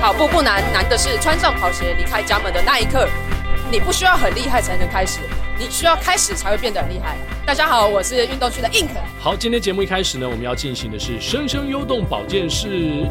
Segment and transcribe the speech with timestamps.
[0.00, 3.08] 跑步不难，难的是穿上跑鞋离开家门的那一刻。
[3.70, 5.18] 你不需要很厉害才能开始，
[5.58, 7.16] 你需要开始才会变得很厉害。
[7.44, 8.90] 大家好，我是运动区的 Ink。
[9.18, 13.06] 好，今天节目一开始呢，我们要进行的是生生优动保健室。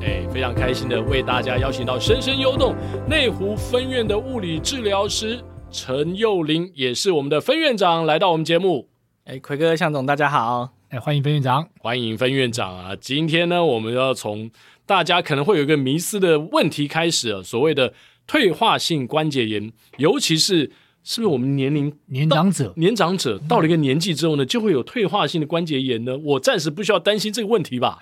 [0.00, 2.76] 哎，非常开心的为大家邀请到生生优动
[3.08, 5.42] 内湖分院的物理治疗师
[5.72, 8.88] 陈佑玲，也是我们的分院长，来到我们节目。
[9.24, 10.81] 哎，奎哥、向总，大家好。
[10.92, 12.94] 哎，欢迎分院长，欢迎分院长啊！
[13.00, 14.50] 今天呢，我们要从
[14.84, 17.94] 大家可能会有一个迷思的问题开始啊，所谓的
[18.26, 20.70] 退化性关节炎，尤其是
[21.02, 26.18] 是不是我们年龄年长者，年长者到了一个年纪之后呢，就会有退化性的关节炎呢？
[26.18, 27.98] 我暂时不需要担心这个问题吧？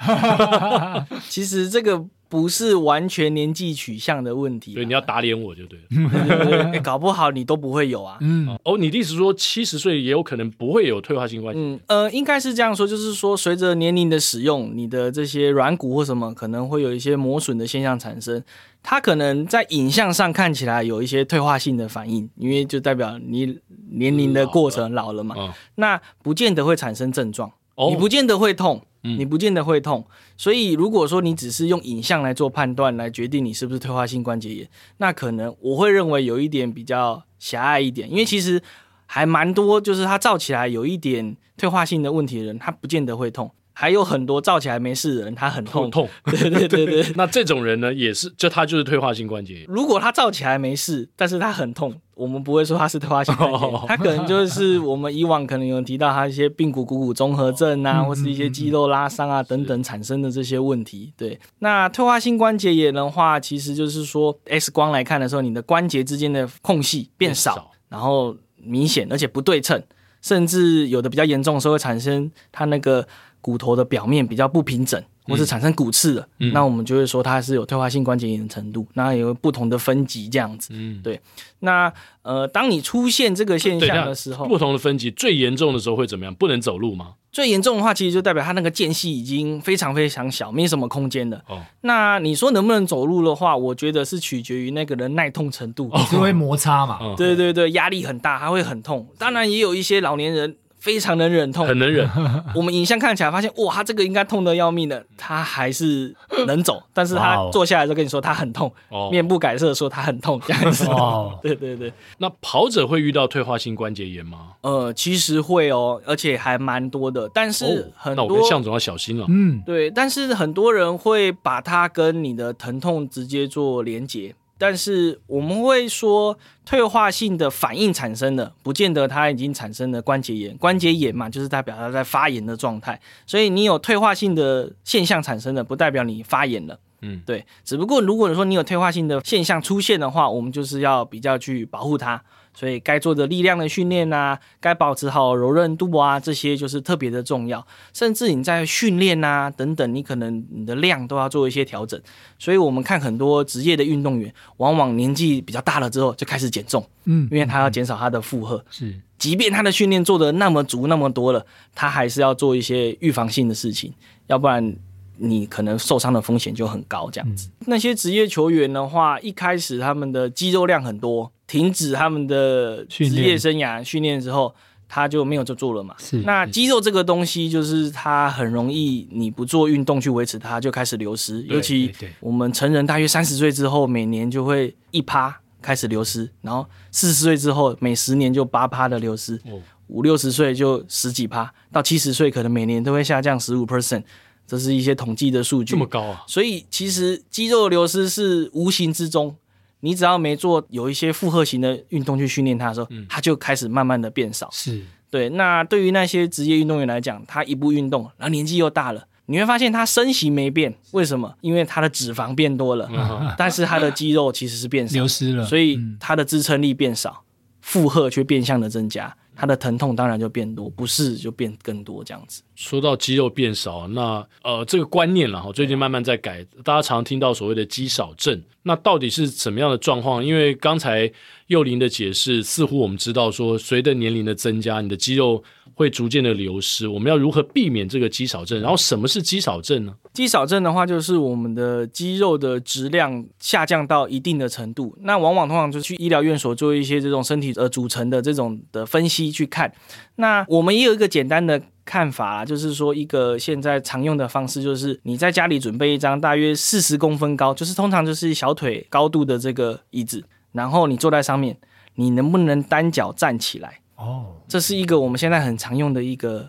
[1.31, 2.07] 其实这个。
[2.31, 5.85] 不是完全年纪取向的问题，对，你要打脸我就对了。
[5.91, 8.19] 对对对，欸， 搞不好你都不会有啊。
[8.21, 11.61] 嗯，哦，你的意思是说七十岁也有可能不会有退化性关节？
[11.61, 18.41] 嗯，呃，应该是这样说，就是说随着年龄的使用，你的这些软骨或什么可能会有一些磨损的现象产生，
[18.81, 23.59] 它可能在影像上看起来有一些退化性的反应，因为就代表你
[23.91, 25.35] 年龄的过程老了嘛。
[25.37, 27.51] 嗯，那不见得会产生症状，
[27.91, 28.83] 你不见得会痛。
[29.03, 30.07] 你不见得会痛，
[30.37, 38.63] 所以如果说你只是用影像来做判断，来决定你是不是退化性关节炎，那可能我会认为有一点比较狭隘一点，因为其实
[39.07, 43.51] 还蛮多，就是它照起来有一点退化性的问题的人，他不见得会痛。
[43.73, 46.09] 还有很多照起来没事的人，他很痛痛。
[46.25, 49.65] 对对对对， 那这种人呢，也是就他就是退化性关节炎。
[49.69, 61.13] 如果他照起来没事，但是他很痛，我们不会说他是退化性关节炎， 他可能就是我们以往可能有人提到他一些髌骨股骨综合症啊，或是一些肌肉拉伤啊等等产生的这些问题。
[61.17, 69.83] 对，那退化性关节炎的话，其实就是说 X 光来看的时候，你的关节之间的空隙变少，然后明显而且不对称，
[70.21, 73.07] 甚至有的比较严重的时候会产生它那个。
[73.41, 78.87] 骨头的表面比较不平整，或是产生骨刺的，嗯、那我们就会说它是有退化性关节炎的程度。
[78.95, 81.21] 那有不同的分级这样子，嗯，对。
[81.61, 81.93] 那
[82.23, 86.35] 呃，当你出现这个现象的时候，不同的分级最严重的时候会怎么样？
[86.35, 87.15] 不能走路吗？
[87.33, 91.41] 最严重的话，其实就代表它那个间隙已经非常非常小，没什么空间了。
[91.49, 96.99] 哦，那你说能不能走路的话，我觉得是取决于那个人耐痛程度，就会摩擦嘛。
[97.01, 99.07] 哦、对对对，压力很大，它会很痛。
[99.17, 100.57] 当然也有一些老年人。
[100.81, 102.09] 非常能忍痛，很能忍。
[102.57, 106.15] 我们影像看起来发现，哇，他这个应该痛得要命的，他还是
[106.47, 106.83] 能走。
[106.93, 110.87] 但是他坐下来就跟你说他很痛，哦、面不改色说他很痛这样子。
[110.87, 111.93] 哦、 对对对。
[112.19, 114.53] 那跑者会遇到退化性关节炎吗？
[114.63, 117.31] 呃，其实会哦，而且还蛮多的。
[117.33, 119.27] 但是很多，哦、那我跟向总要小心了。
[119.29, 119.91] 嗯，对。
[119.91, 124.35] 但是很多人会把它跟你的疼痛直接做连结。
[124.61, 130.55] 但是我们会说，退化性的反应产生了，不见得它已经产生了关节炎。
[130.59, 133.01] 关节炎嘛，就是代表它在发炎的状态。
[133.27, 136.79] 所以你有退化性的现象产生的，不代表你发炎了。
[137.01, 137.47] 嗯，对。
[137.65, 142.23] 只不过如果说你有退化性的现象出现的话，我们就是要比较去保护它。
[142.53, 147.67] 所以该做的力量的训练啊，该保持好柔韧度啊，这些就是特别的重要。
[147.93, 152.01] 甚至你在训练啊等等，你可能你的量都要做一些调整。
[152.39, 158.63] 所以我们看很多职业的运动员，往往年纪比较大了之后就开始减重，嗯，因为他要减少他的负荷。
[158.71, 163.95] 是，即便他的训练做的那么足那么多了，他还是要做一些预防性的事情，
[164.27, 164.77] 要不然
[165.21, 167.11] 你可能受伤的风险就很高。
[167.11, 171.31] 这样子，嗯、那些职业球员的话，一开始他们的肌肉量很多。
[171.47, 174.55] 停止他们的职业生涯训练之后，
[174.89, 175.97] 他就没有就做了嘛。
[175.99, 181.43] 是，那肌肉这个东西，就是它很容易，你不做运动去维持它，就开始流失。
[181.49, 189.41] 尤其我们成人大约三十岁之后，每年就会一趴开始流失，然后四十岁之后，每十年就八趴的流失。
[189.89, 194.05] 五六十岁就十几趴，到七十岁可能每年都会下降十五 percent。
[194.51, 195.71] 这是一些统计的数据。
[195.71, 196.25] 这么高啊！
[196.27, 199.37] 所以其实肌肉流失是无形之中。
[199.83, 204.47] 你只要没做有一些负荷型的运动去训练它的时候，嗯、它就开始慢慢的变少。
[204.53, 205.31] 是对。
[205.31, 211.35] 那对于那些职业运动员来讲，他一不运动，然后年纪又大了，你会发现他身形没变，为什么？
[211.41, 217.23] 因为他的脂肪变多了，嗯、 但是他的肌肉其实是变少，流失了，所以他的支撑力变少，
[217.63, 219.17] 负荷却变相的增加。
[219.41, 222.43] 他的疼痛当然就变多，不适就变更多这样子。
[222.55, 226.45] 说到肌肉变少，那呃这个观念了哈，最近慢慢在改。
[226.63, 230.23] 大家常听到所谓的肌少症，那到底是怎么样的状况？
[230.23, 231.11] 因为刚才
[231.47, 235.43] 幼林的解释，似乎我们知道说，随着年龄的增加，你的肌肉
[235.81, 236.87] 会逐渐的流失。
[236.87, 238.61] 我们要如何避免这个肌少症？
[238.61, 239.95] 然后什么是肌少症呢？
[240.13, 244.95] 肌少症的话，就是我们的肌肉的质量下降到一定的程度。
[245.01, 249.73] 那往往通常就去医疗院所做一些这种身体呃组成的这种的分析去看。
[250.17, 260.23] 那我们也有一个简单的看法，就是说一个现在常用的方式，就是你在家里准备一张大约四十公分高，就是通常就是小腿高度的这个椅子，
[260.53, 261.57] 然后你坐在上面，
[261.95, 263.80] 你能不能单脚站起来？
[264.01, 266.49] 哦，这是一个我们现在很常用的一个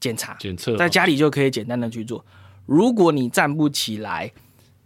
[0.00, 2.24] 检查，检测，在家里就可以简单的去做。
[2.66, 4.32] 如果你站不起来，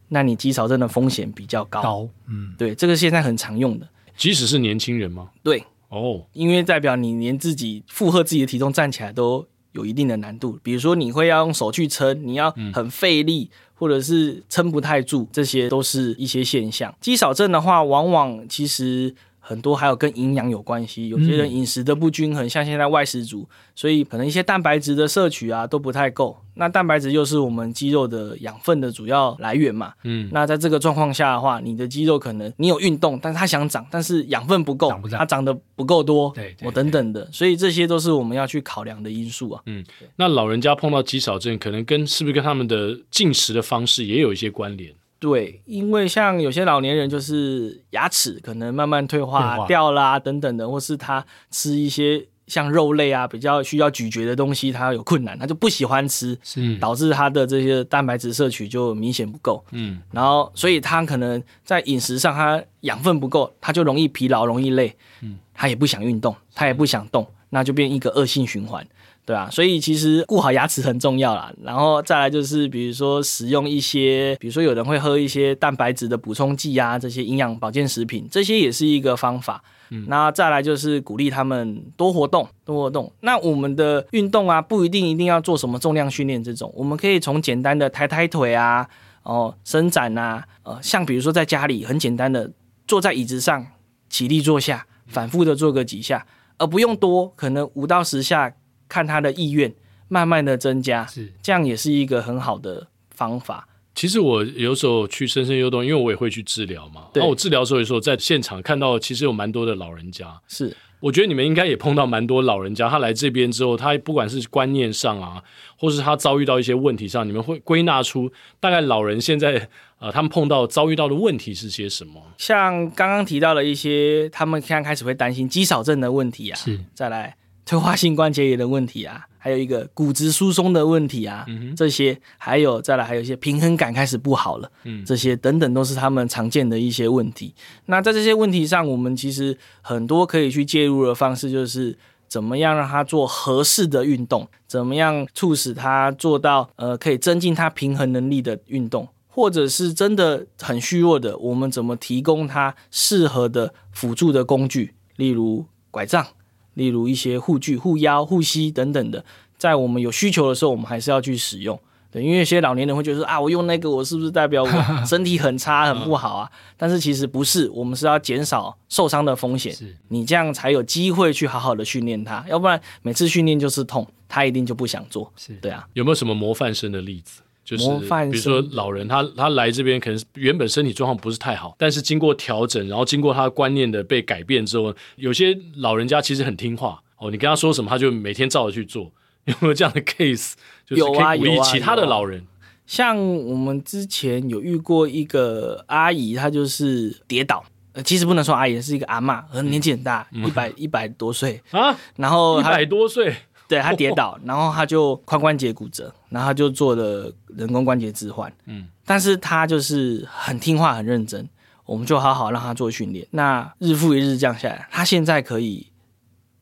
[0.09, 1.81] 那你肌少症的风险比较高。
[1.81, 5.31] 高，嗯，对，这个现在很常用的，即使是年轻人吗？
[5.43, 16.95] 对，哦，因为代表你连自己负荷自己的体重站起来都有一定的难度，比如说你会要用手去撑，你要很费力，嗯、或者是撑不太住，这些都是一些现象。
[17.01, 19.15] 肌少症的话，往往其实。
[19.45, 26.39] 很多还有跟营养有关系，有些人饮食的不均衡，嗯、像现在外食族，所以可能一些蛋白质的摄取啊都不太够。
[26.55, 29.95] 那蛋白质又是我们肌肉的养分的主要来源嘛。
[30.05, 39.63] 嗯，那在这个状况下的话，你的肌肉可能你有运动，但是它想长，但是养分不够，长不长，它长得不够多，对，我等等的，所以这些都是我们要去考量的因素啊。
[39.67, 39.85] 嗯，
[40.15, 44.93] 那老人家碰到肌少症，可能跟是不是跟他们的进食的方式也有一些关联？
[45.23, 59.65] 对，因为像有些老年人就是牙齿可能慢慢退化掉啦、啊、等等的，或是他吃一些像肉类啊比较需要咀嚼的东西，他有困难，他就不喜欢吃，是导致他的这些蛋白质摄取就明显不够。
[59.71, 64.93] 嗯，然后所以他可能在饮食上他养分不够，他就容易疲劳、容易累。
[65.21, 68.85] 嗯，他也不想运动，他也不想动，那就变一个恶性循环。
[69.25, 71.53] 对啊，所以其实顾好牙齿很重要啦。
[71.63, 79.63] 然后再来就是，比如说使用一些，比如说有人会喝一些蛋白质的补充剂啊，这些营养保健食品，这些也是一个方法。
[79.91, 83.13] 嗯，那再来就是鼓励他们多活动，多活动。
[83.21, 88.89] 那我们的运动啊，不一定一定要做什么重量训练这种，我们可以从简单的抬抬腿啊，
[89.23, 92.51] 哦，伸展啊，呃，像比如说在家里很简单的
[92.89, 93.65] 坐在椅子上
[94.09, 96.27] 起立坐下，反复的做个几下，
[96.59, 98.53] 而不用多，可能五到十下。
[98.93, 99.73] 看他的意愿，
[100.09, 103.67] 慢慢的增加，是这样也是一个很好的方法。
[103.95, 107.07] 其实我有时候去深深幽动，因为我也会去治疗嘛。
[107.15, 110.39] 对，那我治疗的时候，有时候在现场看到，其实有蛮多的老人家。
[110.47, 115.43] 是，我觉得你们应该也碰到蛮多老人家，他来这边之后，他不管是观念上啊，
[115.79, 118.31] 或是他遭遇到一些问题上，你们会归纳出
[118.61, 119.69] 大概老人现在
[119.99, 122.21] 呃，他们碰到遭遇到的问题是些什么？
[122.39, 126.57] 像刚刚提到了一些，他们现在开始会担心肌少症的问题啊。
[126.57, 127.37] 是，再来。
[127.65, 137.55] 退化性关节炎的问题啊，还有一个骨质疏松的问题啊，嗯、这些还有再来还有一些平衡感开始不好了，嗯，这些等等都是他们常见的一些问题。
[137.87, 156.27] 那在这些问题上，我们其实很多可以去介入的方式，就是怎么样让他做合适的运动，怎么样促使他做到呃可以增进他平衡能力的运动，或者是真的很虚弱的，我们怎么提供他适合的辅助的工具，例如拐杖。
[156.75, 159.25] 例如一些护具、护腰、护膝等等的，
[159.57, 161.79] 在我们有需求的时候，我们还是要去使用。
[162.11, 164.69] 对，因为有些老年人会觉得说啊，我用那个，我是不是代表我
[165.07, 166.51] 身体很差、很不好啊？
[166.77, 169.75] 但是其实不是，我们是要减少受伤的风险。
[170.09, 175.33] 你这样才有机会去好好的训练他，要不然每次训练就是痛，他一定就不想做。
[175.37, 177.42] 是对啊，有没有什么模范生的例子？
[177.65, 177.85] 就是
[178.31, 189.13] 比如说老人他他来这边可能原本身体状况不是太好，但是经过调整，然后经过他观念的被改变之后，有些老人家其实很听话哦，你跟他说什么，他就每天照着去做。
[189.47, 190.53] 有没有这样的 case？
[190.87, 192.39] 就是可以鼓励其他的老人。
[192.41, 192.85] 啊啊啊。
[192.87, 203.35] 像我们之前有遇过一个阿姨，她就是跌倒，呃，其实不能说阿姨，是一个阿嬷，年纪很大，一百一百多岁啊，然后一百多岁。
[203.73, 208.53] 对，他跌倒， 然后他就髋关节骨折，然后他就做了人工关节置换。
[208.67, 211.49] 嗯，但是他就是很听话、很认真，
[211.87, 213.27] 我们就好好让他做训练。
[213.31, 215.87] 那日复一日这样下来，他现在可以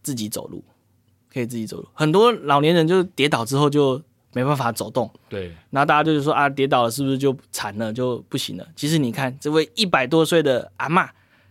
[0.04, 0.62] 自己走路，
[1.32, 1.88] 可以自己走路。
[1.94, 4.00] 很多老年人就跌倒之后就
[4.32, 5.10] 没办法走动。
[5.28, 8.64] 对，然后大家就是说啊，跌倒了是不是就残了，就不行了？
[8.76, 11.08] 其实你看，这位一百多岁的阿嬷，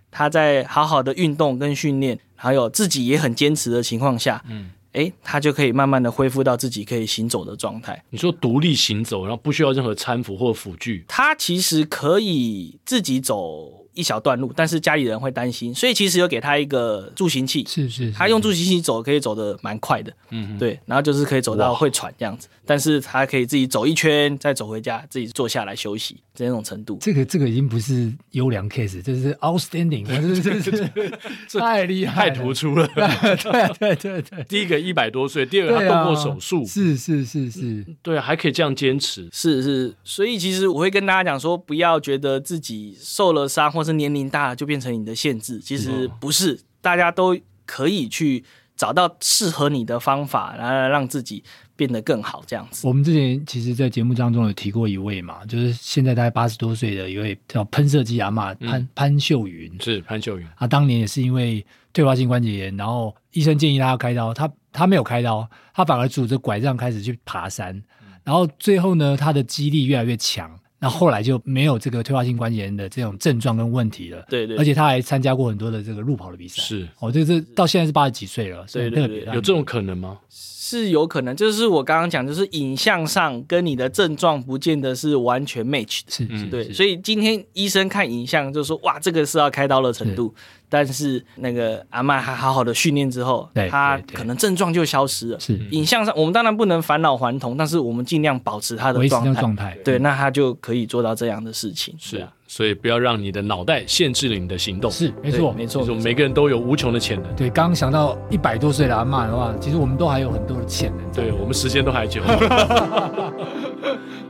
[0.10, 4.72] 她在好好的运动跟训练，还有自己也很坚持的情况下，嗯。
[4.94, 8.04] 诶，他就可以慢慢的恢复到自己可以行走的状态。
[8.10, 26.98] 你说独立行走，然后不需要任何搀扶或辅具，他其实可以自己走一小段路，但是家里人会担心，所以其实有给他一个助行器，是是，是，他用助行器走可以走得蛮快的，嗯，对，然后就是可以走到会喘这样子，但是他可以自己走一圈再走回家，自己坐下来休息这种程度。
[27.02, 30.06] 这个这个已经不是优良 case，这是 outstanding，
[30.42, 32.88] 这是太厉害，太突出了。
[32.96, 48.44] 对对对对，第一个一百多岁，第二个他动过手术，是是是是，对，还可以这样坚持，是是，所以其实我会跟大家讲说，不要觉得自己受了伤或是年龄大了就变成你的限制，其实不是，大家都可以去
[48.76, 51.44] 找到适合你的方法，然后让自己
[51.76, 52.88] 变得更好，这样子。
[52.88, 60.48] 我们之前其实，在节目当中有提过一位嘛，就是现在大概八十多岁的一位叫喷射机阿嬷潘潘秀云，是潘秀云。
[60.58, 67.82] 他当年也是因为退化性关节炎，然后医生建议他要开刀，他他没有开刀，他反而拄着拐杖开始去爬山，
[68.24, 70.59] 然后最后呢，他的肌力越来越强。
[70.80, 74.24] 那后来就没有这个退化性关节炎的这种症状跟问题了。
[74.30, 76.62] 对对，而且他还参加过很多的这个路跑的比赛。
[76.62, 78.66] 是哦，这这到现在是八十几岁了。
[78.72, 80.18] 对对对，有这种可能吗？
[80.30, 86.12] 是有可能，就是我刚刚讲，就是影像上跟你的症状不见得是完全 match 的。
[86.12, 86.72] 是是，对。
[86.72, 90.34] 所以今天医生看影像就说，哇，这个是要开刀的程度。
[90.70, 95.40] 但是那个阿曼还好好的训练之后，他可能症状就消失了。
[95.40, 99.78] 是影像上，我们当然不能返老还童，但是我们尽量保持他的状态。
[99.84, 101.96] 对，那他就可以做到这样的事情。
[101.98, 104.92] 是啊，所以不要让你的脑袋限制了你的行动。
[104.92, 105.84] 是，没错，没错。
[105.96, 107.36] 每个人都有无穷的潜能。
[107.36, 111.12] 对，刚刚想到一百多岁的阿曼的话，其实我们都还有很多的潜能。
[111.12, 112.22] 对，我们时间都还久。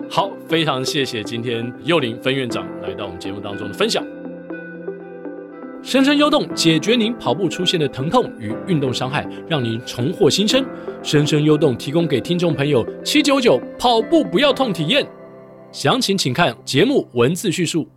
[0.10, 4.04] 好，非常谢谢今天幼林分院长来到我们节目当中的分享。
[5.82, 10.64] 深深优动解决您跑步出现的疼痛与运动伤害，让您重获新生。
[11.02, 15.08] 深深优动提供给听众朋友七九九跑步不要痛体验，
[15.72, 17.88] 详情请看节目文字叙述。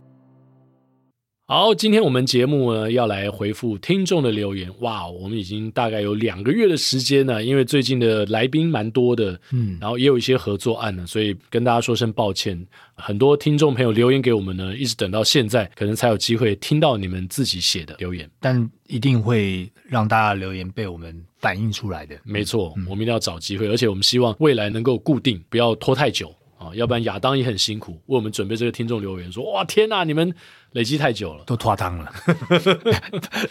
[1.45, 4.71] 好，今天我们节目呢要来回复听众的留言。
[4.79, 12.65] 哇，我们已经大概有两个月的时间了，因为最近的来宾蛮多的，嗯，然后也有一些合作案呢，所以跟大家说声抱歉。
[12.95, 22.15] 很多听众朋友留言给我们呢，一直等到现在，可能才有机会听到你们自己写的留言，但一定会让大家留言被我们反映出来的。
[22.23, 26.33] 没错，嗯，我们一定要找机会，而且我们希望未来能够固定，不要拖太久。
[26.57, 30.33] 啊，要不然亚当也很辛苦为我们准备这个听众留言，说哇天哪，你们
[30.73, 32.11] 累积太久了，都拖汤了。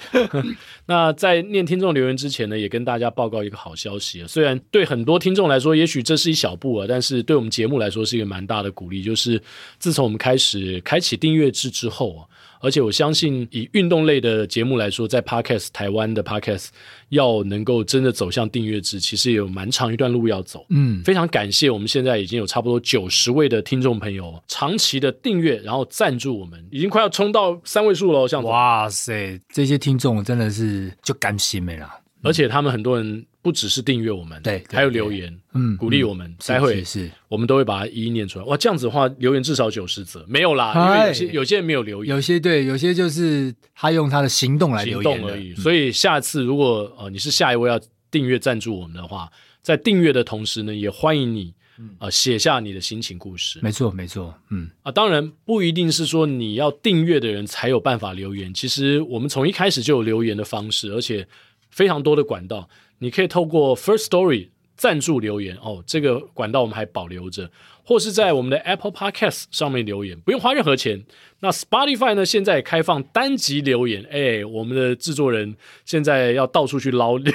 [0.87, 9.41] 那在念听众留言之前呢，也跟大家报告一个好消息啊，虽然对很多听众来说，也许这是一小步啊，但是对我们节目来说是一个蛮大的鼓励，就是
[9.79, 12.27] 自从我们开始开启订阅制之后啊。
[12.65, 16.69] 而且我相信，以运动类的节目来说，在 Podcast 台湾的 Podcast
[17.09, 20.65] 要能够真的走向订阅制，其实也有蛮长一段路要走。
[20.69, 28.27] 嗯，非常感谢我们现在已经有差不多九十位的听众朋友长期的订阅，然后赞助我们，已经快要冲到三位数了。
[28.27, 31.89] 像哇塞，这些听众真的是就甘心没了。
[32.25, 36.33] 而且他们很多人不只是订阅我们，对，还有留言，嗯，鼓励我们。
[36.47, 38.45] 待会是，我们都会把它一一念出来。
[38.45, 45.53] 哇，这样子的话，留言至少九十则，没有啦，因为有些有些人没有留言，有些对，有些就是他用他的行动来留言而已。
[45.57, 49.29] 所以下次如果呃你是下一位要订阅赞助我们的话，
[49.61, 51.53] 在订阅的同时呢，也欢迎你
[51.99, 53.59] 啊写下你的心情故事。
[53.63, 58.53] 没错，没错，嗯啊，当然不一定是说你要订阅的人才有办法留言。
[58.53, 61.27] 其实我们从一开始就有留言的方式，而且。
[61.75, 67.51] 非常多的管道，你可以透过 First Story 赞助留言哦，这个管道我们还保留着，
[67.85, 71.05] 或是在我们的 Apple Podcast 上面留言，不用花任何钱。
[71.41, 77.33] 那 Spotify 呢，现在也开放单集留言，哎，我们的制作人现在要到处去捞 留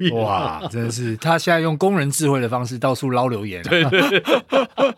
[0.00, 4.22] 言，哇，真的是他现在用工人智慧的方式到处捞留言，对对对。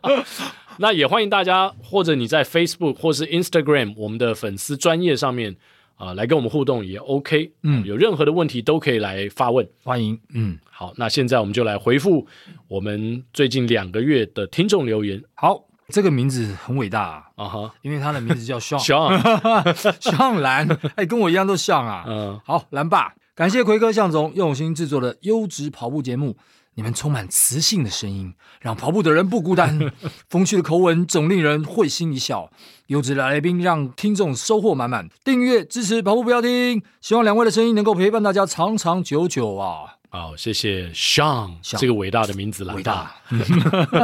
[0.78, 5.56] 那也欢迎大家，或者你在 Facebook 或是 Instagram 我们的粉丝专业上面。
[6.00, 12.26] 啊，来跟我们互动也 OK，嗯，有任何的问题都可以来发问，欢迎，嗯，好，那现在我们就来回复
[12.68, 15.22] 我们最近两个月的听众留言。
[15.34, 20.66] 好，这个名字很伟大啊，啊哈，因为他的名字叫 Sean，Sean 蓝，
[20.96, 26.34] 哎，跟我一样都像啊，嗯，好，蓝爸，感谢奎哥向总用心制作的优质跑步节目。
[26.80, 28.32] 你们充满磁性的声音，
[28.62, 29.92] 让跑步的人不孤单。
[30.30, 32.50] 风趣的口吻总令人会心一笑。
[32.86, 35.06] 优质的来宾让听众收获满满。
[35.22, 39.96] 订阅支持跑步不要停，希望两位的声音能够陪伴大家长长久久啊！
[40.08, 42.74] 好，谢谢 Sean 这个伟大的名字了。
[42.74, 43.14] 伟大。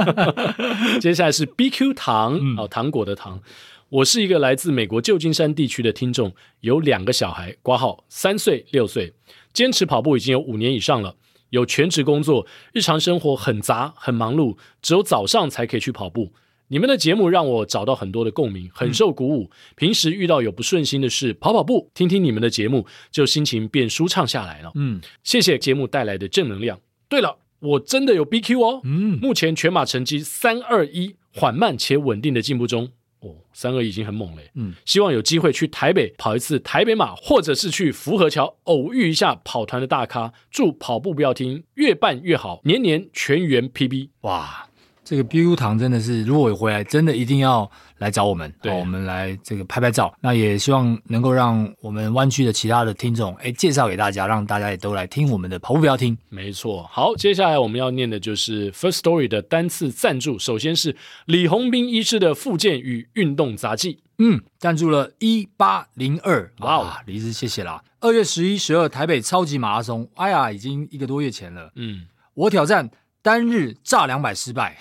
[1.00, 3.40] 接下来是 BQ 糖，哦，糖果的糖。
[3.88, 9.14] 我是一个来自美国旧金山地区的听众，有两个小孩，挂号三岁六岁，
[9.54, 11.16] 坚持跑步已经有五年以上了。
[11.50, 16.32] 有全职工作，日常生活很杂很忙碌，只有早上才可以去跑步。
[16.68, 19.50] 你们的节目让我找到很多的共鸣，很受鼓舞。
[19.76, 24.72] 平时遇到有不顺心的事，跑跑步，听听你们的节目，就心情变舒畅下来了。
[24.74, 26.80] 嗯，谢谢节目带来的正能量。
[27.08, 28.80] 对了，我真的有 BQ 哦。
[28.82, 32.90] 嗯，目前全马成绩三二一，缓慢且稳定的进步中。
[33.28, 34.42] 哦，三二已经很猛了。
[34.54, 40.32] 嗯，希望有机会去台北跑一次台北马，或者是去福和桥偶遇一下跑团的大咖。
[40.50, 44.10] 祝跑步不要停，越办越好，年年全员 PB。
[44.22, 44.65] 哇！
[45.06, 50.12] 这个 BU 糖真的是，如果回来，真的一定要来找我们，对，我们来这个拍拍照。
[50.20, 56.18] 那也希望能够让我们湾区的其他的听众，哎，介绍给大家，让大家也都来听我们的跑步不要听。
[56.28, 60.36] 没错，好，接下来我们要念的就是 First Story 的单次赞助。
[60.40, 60.96] 首先是
[61.26, 67.80] 李红斌医师的复健与运动杂技，嗯，赞助了一八零二，哇哦，李医师谢谢啦。
[68.00, 72.90] 二月十一、十二台北超级马拉松，哎呀，已经一个多月前了，嗯，我挑战。
[73.26, 74.78] 单日炸两百失败，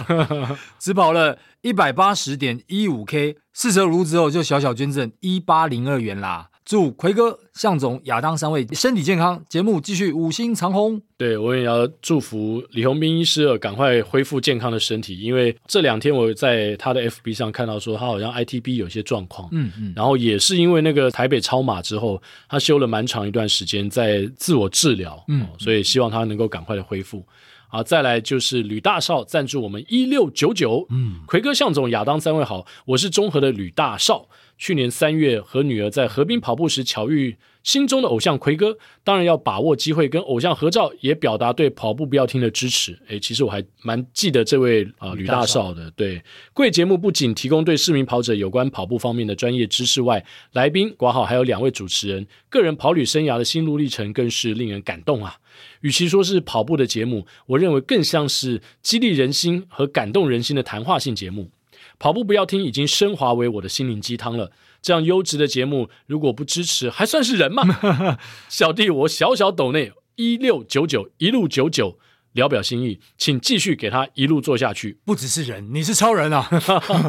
[0.80, 6.48] 只跑了一百八十点一五 K，四舍五入之后就小小捐赠一八零二元啦。
[6.64, 11.00] 祝奎哥、向总、亚当三位身体健康，节目继续五星长虹。
[11.18, 27.22] 对，我也要祝福李宏斌医师赶快恢复健康的身体，因为这两天我在他的 FB 上看到说他好像 ITB 有些状况，嗯嗯，然后也是因为那个台北超马之后，他休了蛮长一段时间在自我治疗，嗯，所以希望他能够赶快的恢复。
[27.68, 34.28] 好，再来就是吕大少赞助我们一六九九，嗯，奎哥、向总、亚当三位好，我是中和的吕大少。
[34.58, 42.98] 去年三月和女儿在河滨跑步时巧遇心中的偶像奎哥，当然要把握机会跟偶像合照，也表达对跑步不要停的支持。
[43.08, 45.90] 诶，其实我还蛮记得这位啊吕大少的。
[45.90, 46.22] 对，
[46.54, 55.36] 贵节目不仅提供对市民跑者有关跑步方面的专业知识外，来宾挂号还有两位主持人个人跑旅生涯的心路历程，更是令人感动啊。
[55.80, 61.50] 与其说是跑步的节目，我认为更像是激励人心和感动人心的谈话性节目。
[61.98, 64.52] 跑步不要听已经升华为我的心灵鸡汤了。
[64.82, 67.64] 这样优质的节目，如果不支持，还算是人吗？
[68.48, 71.98] 小弟我小小抖内一六九九一路九九，
[72.36, 74.96] 聊表心意，请继续给他一路做下去。
[75.04, 76.48] 不只是人，你是超人啊！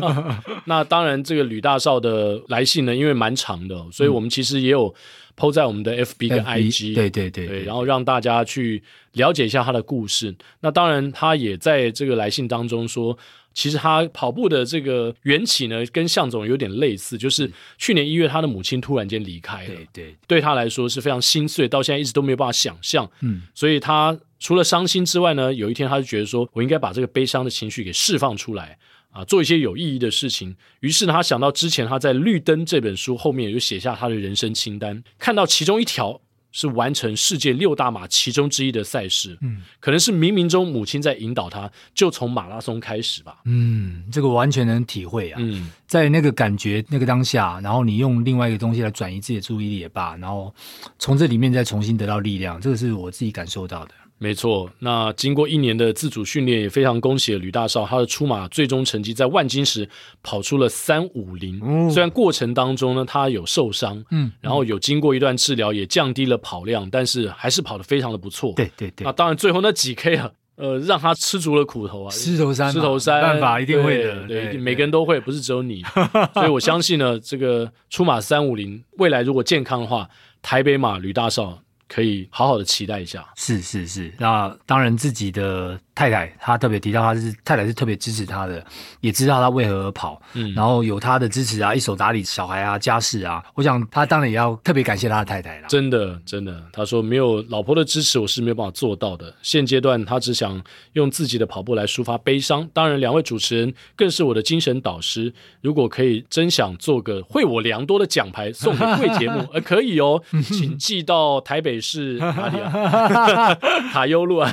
[0.66, 4.96] 那当然，这个吕大少的来信呢，因为蛮长的，所以我们其实也有。
[5.40, 8.82] PO 在我们的 FB 跟 IG，对对对，对，然后让大家去
[9.12, 10.36] 了解一下他的故事。
[10.62, 13.16] 那当然，他也在这个来信当中说，
[13.54, 23.08] 其实他跑步的这个缘起呢，跟向总有点类似，就是去年一月他的母亲突然间离开了，对对，对他来说是非常心碎，到现在一直都没有办法想象。
[23.22, 28.78] 嗯，所以他除了伤心之外呢，有一天他就觉得说，我应该把这个悲伤的情绪给释放出来。
[29.10, 30.56] 啊，做一些有意义的事情。
[30.82, 39.36] 于是呢，他想到之前他在《绿灯》这本书后面有写下他的人生清单，看到其中一条是完成世界六大马其中之一的赛事。
[39.42, 43.40] 嗯，可能是冥冥中母亲在引导他，就从马拉松开始吧。
[43.46, 45.40] 嗯，这个完全能体会啊。
[45.42, 50.54] 嗯，在那个感觉那个当下，然后你用另外一个东西来转移自己的注意力也罢，然后
[51.00, 53.92] 从这里面再重新得到力量，这个是我自己感受到的。
[54.20, 59.88] 没错，那经过一年的自主训练，也非常恭喜吕大少，他的出马最终成绩在万金石
[60.24, 61.60] 跑出了三五零。
[61.92, 68.54] 虽然过程当中呢，他有受伤，嗯，然后有经过一段治疗，也降低了跑量，但是还是跑得非常的不错。
[68.56, 69.06] 对对对。
[69.06, 72.10] 那当然最后那几 K 啊，呃，让他吃足了苦头啊。
[72.10, 74.28] 狮头山，狮头山，办法一定会的。
[74.28, 75.84] 对，每个人都会，不是只有你。
[76.34, 80.10] 所以我相信呢，这个出马三五零，未来如果健康的话，
[80.42, 81.60] 台北马吕大少。
[81.88, 85.80] 可以好好的期待一下，是是是，那当然自己的。
[85.98, 88.64] 太太，他特别提到，他是太太是特别支持他的，
[89.02, 95.68] 也知道他为何而跑，嗯，然后有他的支持啊，一手打理小孩啊，家事啊，我想他当然也要特别感谢他的太太了。
[95.68, 99.34] 真的，真的，他说没有老婆的支持，我是没有办法做到的。
[99.42, 100.62] 现阶段他只想
[100.94, 102.70] 用自己的跑步来抒发悲伤。
[102.74, 105.34] 当然，两位主持人更是我的精神导师。
[105.62, 113.56] 如果可以，真想做个惠我良多的奖牌送给贵节目， 呃，可以哦，请寄到台北市哪里啊？
[113.92, 114.52] 塔悠路啊，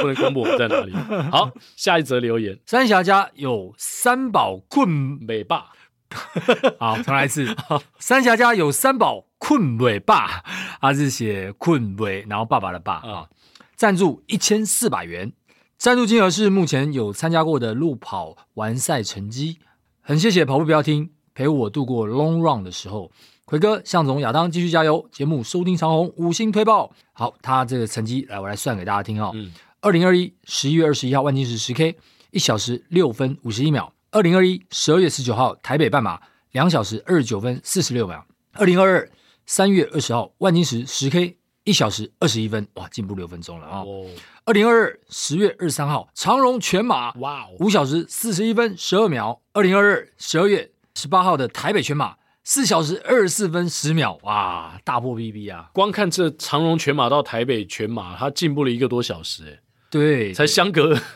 [0.00, 0.37] 不能公布。
[0.38, 0.92] 我在哪里？
[1.30, 5.66] 好，下一则留言：三峡家有三宝困美霸。
[6.80, 7.54] 好，重来一次。
[7.98, 10.42] 三峡家有三宝困美霸，
[10.80, 13.28] 他是写困美，然后爸爸的爸啊。
[13.76, 15.32] 赞助一千四百元，
[15.76, 19.58] 赞助金额是目前有参加过的路跑完赛成绩。
[20.00, 23.12] 很谢谢跑步不要听，陪我度过 long run 的时候。
[23.44, 26.90] 奎哥、向总、亚当继续加油，节目收听长虹，五星推爆。
[27.12, 29.30] 好，他这个成绩来，我来算给大家听哦。
[29.34, 31.96] 嗯二零二一十一月二十一号万金石十 K
[32.32, 33.92] 一小时六分五十一秒。
[34.10, 38.26] 二零二一十二月十九号台北半马两小时二十九分四十六秒。
[38.54, 39.10] 二零二二
[39.46, 43.84] 三月二十号万金石十 K 一小时二十一分，哇，进步六分钟了啊！
[44.46, 49.40] 二零二二十月二十三号长荣全马，哇，五小时四十一分十二秒。
[49.52, 55.70] 二零二二十二月十八号的台北全马，四小时二十四分十秒，哇，大破 BB 啊！
[55.72, 60.98] 光看这长荣全马到台北全马，它进步了一个多小时，哎，对，才相隔。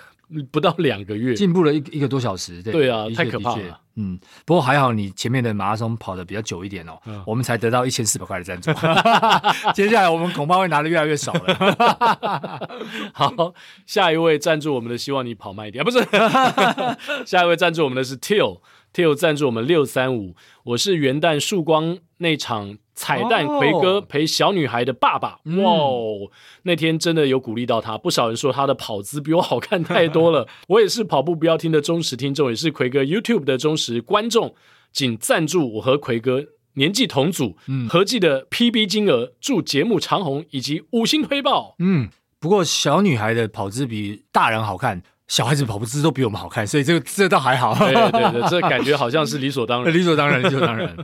[0.51, 3.79] 不到两个月，进步了一一个多小时，对，对啊，太可怕了。
[3.97, 8.71] 嗯，不过还好，你前面的马拉松跑的比较久一点哦，嗯、我们才得到一千四百块的赞助。
[9.75, 12.67] 接下来我们恐怕会拿的越来越少了。
[13.13, 13.53] 好，
[13.85, 17.27] 下一位赞助我们的，希望你跑慢一点，啊、不是？
[17.27, 22.79] 下一位赞助我们的是 Till，Till 赞助我们六三五，我是元旦曙光那场。
[22.95, 26.31] 彩蛋奎哥陪小女孩的爸爸，哇哦！
[26.65, 30.47] 那天真的有鼓励到他，不少人说他的跑姿比我好看太多了。
[30.69, 34.55] 我也是跑步不要听的忠实听众，也是奎哥 YouTube 的忠实观众，
[34.93, 41.75] 仅赞助我和奎哥年纪同组，嗯，合计的 PB 金额，祝节目长红以及五星推爆。
[41.79, 47.75] 嗯，不过小女孩的跑姿比大人好看，小孩子跑步姿都比我们好看，所以这个这倒还好。
[47.75, 50.95] 对对对，这感觉好像是理所当然， 理所当然，理所当然。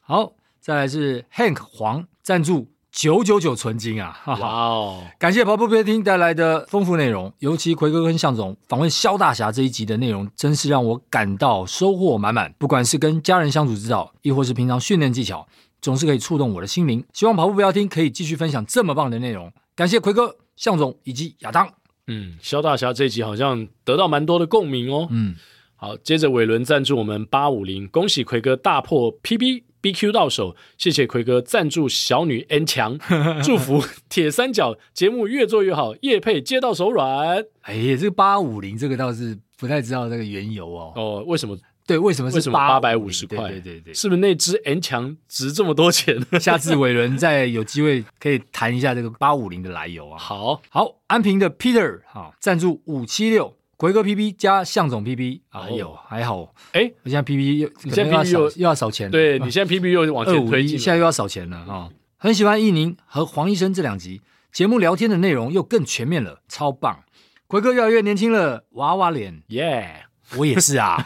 [0.00, 0.32] 好。
[0.64, 4.18] 再来是 Hank 黄赞助九九九纯金啊！
[4.24, 12.54] 哇哦，感谢跑步不要听带来的丰富内容，尤其奎哥跟向总访问肖大侠这一集的内容，真是让我感到收获满满。
[12.58, 15.46] 不管是跟家人相处之道，亦或是平常训练技巧，
[15.82, 17.04] 总是可以触动我的心灵。
[17.12, 19.52] 希望跑步不要听可以继续分享这么棒的内容。
[19.76, 21.68] 感谢奎哥、向总以及亚当。
[22.06, 25.08] 嗯，肖大侠这一集好像得到蛮多的共鸣哦。
[25.10, 25.36] 嗯，
[25.76, 29.64] 好，接着伟伦赞助我们八五零，恭喜奎哥大破 PB。
[29.84, 32.98] BQ 到手，谢谢奎哥赞助小女 N 强，
[33.44, 37.44] 祝福铁三角节目越做越好，叶配接到手软。
[37.60, 40.92] 哎呀，这个八五零这个倒是不太知道这个缘由哦。
[40.96, 41.54] 哦，为什么？
[41.86, 43.50] 对，为什么是八百五十块？
[43.50, 46.18] 对对对，是不是那只 N 强值这么多钱？
[46.40, 50.16] 下次伟伦再有机会可以谈一下这个八五零的来由啊。
[50.16, 53.54] 好好，安平的 Peter 哈赞助五七六。
[53.76, 61.90] 奎哥 PP 加向总 PP，哎呦，还好，哎，我现在 PP 又，你现在 PP 又又要少钱，对你现在 PP 又往前推进，现在又要少钱了啊！
[62.16, 67.04] 很喜欢易宁和黄医生这两集节目聊天的内容又更全面了，超棒！
[67.46, 70.06] 奎哥越来越年轻了，娃娃脸，耶！
[70.36, 70.96] 我也是啊，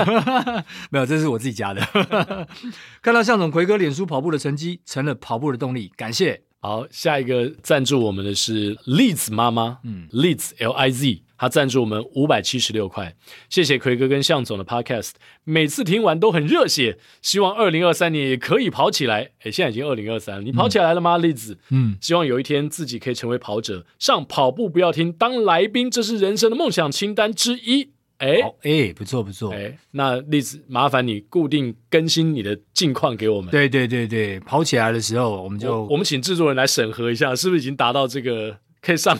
[0.90, 1.84] 没有，这是我自己加的。
[3.02, 6.42] 看到向总奎哥脸书跑步的成绩，成了跑步的动力，感谢。
[6.60, 11.22] 好，下一个赞助我们的是 Liz 妈妈，嗯，Liz L I Z。
[11.38, 13.14] 他赞助我们五百七十六块，
[13.48, 15.12] 谢谢奎哥跟向总的 Podcast，
[15.44, 19.30] 每次听完都很热血，希望二零二三年也可以跑起来。
[19.44, 21.56] 哎，现在已经二零二三，你跑起来了吗，栗子？
[21.70, 27.92] 嗯，希望有一天自己可以成为跑者，上跑步不要听当来宾，这是人生的梦想清单之一。
[28.18, 29.52] 诶，诶，不错不错。
[29.52, 33.48] 哎，那栗子麻烦你固定更新你的近况给我们。
[33.52, 38.58] 对对对对，跑起来的时候我们就我，我们请制作人来审核一下，是不是已经达到这个。
[38.88, 39.18] 可以上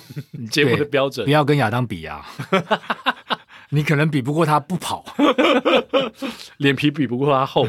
[0.51, 2.25] 节目的标准，不要跟亚当比啊！
[3.69, 5.05] 你可能比不过他不跑，
[6.57, 7.69] 脸皮比不过他厚。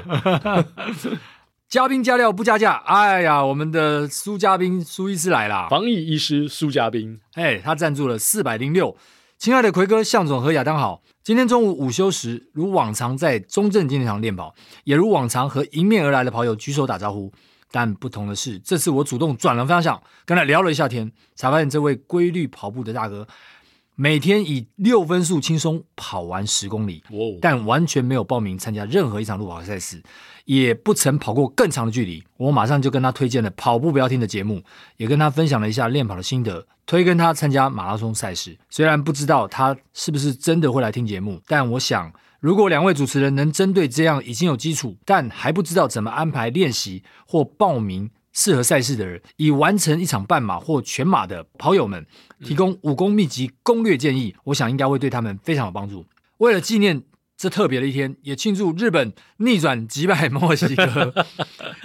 [1.67, 8.95] 加兵加料不加价，哎呀，我们的苏嘉宾苏医师来了，防疫医师苏嘉宾，哎，他赞助了四百零六。
[9.37, 17.33] 亲爱的奎哥、向总和亚当好，今天中午午休时，如往常在中正纪念堂练跑，也如往常和迎面而来的跑友举手打招呼。
[17.71, 23.27] 但不同的是，这次我主动转了方向，跟他聊了一下天，才发现这位规律跑步的大哥，
[23.95, 27.03] 每天以六分速轻松跑完十公里，
[27.41, 30.01] 但完全没有报名参加任何一场路跑赛事，
[30.45, 32.23] 也不曾跑过更长的距离。
[32.37, 34.63] 我马上就跟他推荐了跑步不要听的节目，
[34.97, 38.57] 也跟他分享了一下练跑的心得，推跟他参加马拉松赛事。
[38.69, 42.11] 虽然不知道他是不是真的会来听节目，但我想。
[42.39, 52.05] 如果两位主持人能针对这样已经有基础，但还不知道怎么安排练习或报名适合赛事的人，以完成一场半马或全马的跑友们，
[52.43, 56.05] 提供武功秘籍攻略建议，我想应该会对他们非常有帮助。
[56.37, 57.03] 为了纪念
[57.35, 61.13] 这特别的一天，也庆祝日本逆转击败墨西哥，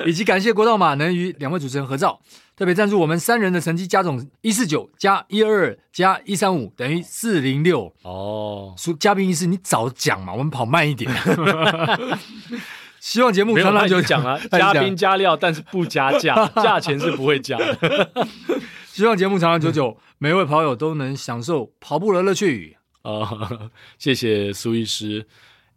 [0.07, 2.21] 以及感谢国道马能与两位主持人合照。
[2.57, 8.75] 特别赞助我们三人的成绩加总一四九加一二二加一三五等于四零六哦。
[8.79, 11.11] 说嘉宾意思，你早讲嘛，我们跑慢一点。
[13.01, 18.29] 希望节目常常就讲了， 嘉宾加料，但是不加价， 价钱是不会加的。
[18.87, 22.77] 希望节目长长久久，每位跑友都能享受跑步的乐趣。
[23.03, 25.27] 哦，谢谢苏医师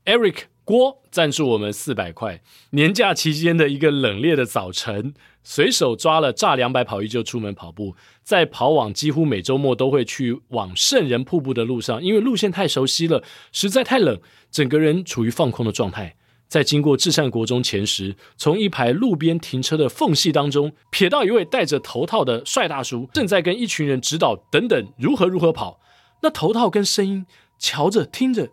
[0.05, 2.41] ，Eric 郭赞助我们四百块。
[2.69, 5.15] 年假期间的一个冷冽的早晨。
[5.49, 14.19] 随手抓了炸两百跑衣就出门跑步，在跑网几乎每周末都会去往圣人瀑布的路上，因为路线太熟悉了，实在太冷，
[14.51, 16.17] 整个人处于放空的状态。
[16.49, 25.79] 在经过至善国中前时，从一排路边停车的缝隙当中，瞥到一位戴着头套的帅大叔，正在跟一群人指导等等如何如何跑。
[26.23, 27.25] 那头套跟声音，
[27.57, 28.49] 瞧着听着，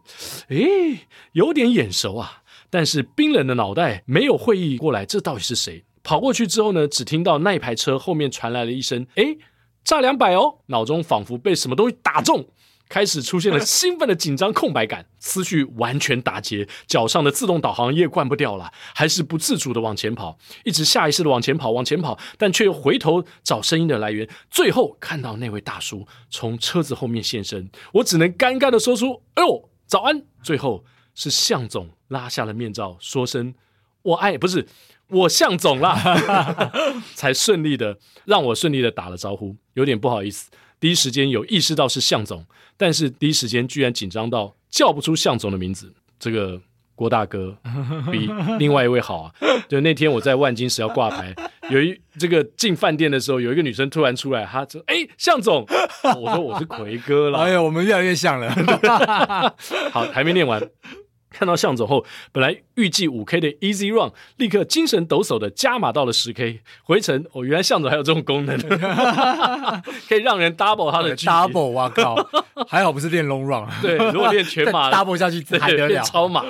[0.51, 2.45] 诶，有点眼熟啊！
[2.71, 5.83] 但是冰冷的脑袋没有会意过来，这到底是谁？
[6.05, 9.39] 跑过去之后呢，只听到那一排车后面传来了一声：“诶，
[9.83, 12.47] 炸两百哦！”脑中仿佛被什么东西打中。
[12.87, 33.55] 开始出现了兴奋的紧张空白感，思绪完全打结，脚上的自动导航也关不掉了，还是不自主的往前跑，一直下意识的往前跑，往前跑，但却又回头找声音的来源，最后看到那位大叔从车子后面现身，我只能尴尬的说出：“哎呦，早安！”最后是向总拉下了面罩，说声
[34.03, 34.69] ：“我爱，不是
[35.09, 35.95] 我向总啦。
[37.15, 40.51] ”才顺利的让我顺利的打了招呼，有点不好意思。
[40.81, 42.45] 第一时间有意识到是向总，
[42.77, 45.93] 但是第一时间居然紧张到叫不出向总的名字。
[46.19, 46.61] 这个
[46.95, 47.57] 郭大哥
[48.13, 49.33] 比另外一位好啊！
[49.69, 51.35] 就那天我在万金石要挂牌，
[51.71, 55.67] 有一这个进饭店的时候，有一个女生突然出来，她说：“哎，向总！”
[56.21, 58.51] 我说：“我是奎哥了。”哎呀，我们越来越像了。
[59.91, 60.63] 好，还没念完。
[61.35, 66.61] 看到向总后，本来预计五 K 的 Easy Run，立刻精神抖擞的加码到了十 K。
[66.85, 68.57] 回程哦，原来向总还有这种功能，
[70.09, 71.71] 可以让人 double 他的 double。
[71.71, 72.15] 哇靠，
[72.69, 73.69] 还好不是练 long run。
[73.83, 76.45] 对，如果练全马 double 下去还得了超马。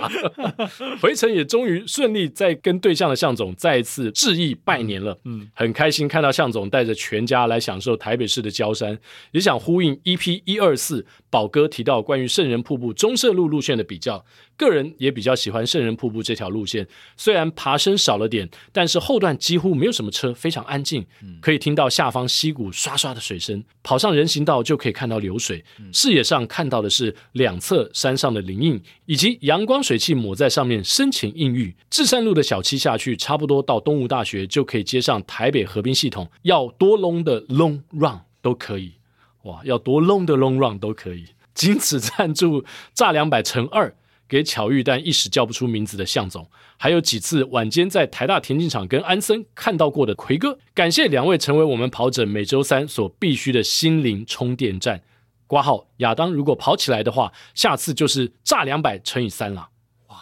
[1.01, 5.19] 回程也终于顺利再跟对象的向总再一次致意拜年了。
[5.25, 8.99] 嗯，很开心看到向总带着全家来享受台北市的郊山，
[9.33, 14.25] 也想呼应 EP 一二四宝哥提到关于圣人瀑布中社路路线的比较。
[14.57, 16.87] 个人也比较喜欢圣人瀑布这条路线，
[17.17, 21.05] 虽然爬升少了点，但是后段几乎没有什么车，非常安静，
[21.41, 23.65] 可以听到下方溪谷刷刷的水声。
[23.83, 31.75] 跑上人行道就可以看到流水，视野上看到的是两侧山上的林荫，以及阳光水汽抹在上面深情映玉。
[31.91, 38.95] 至善路的小七下去，差不多到东吴大学就可以接上台北河滨系统，要多 long 的 long run 都可以，
[39.43, 41.27] 哇，要多 long 的 long run 都可以。
[41.55, 43.95] 仅此赞助炸两百乘二。
[44.29, 55.03] 给巧遇但一时叫不出名字的向总，还有几次晚间在台大田径场跟安森看到过的奎哥，感谢两位成为我们跑者每周三所必须的心灵充电站。
[55.47, 59.69] 挂号亚当，如果跑起来的话，下次就是炸两百乘以三了。
[60.09, 60.17] 哇，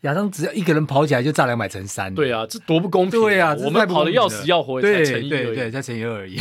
[0.00, 3.20] 亚当只要一个人跑起来就炸两百乘三，对啊，这多不公平！
[3.20, 6.40] 对啊，我们跑的要死要活，才乘一而已，对对，才乘一而已。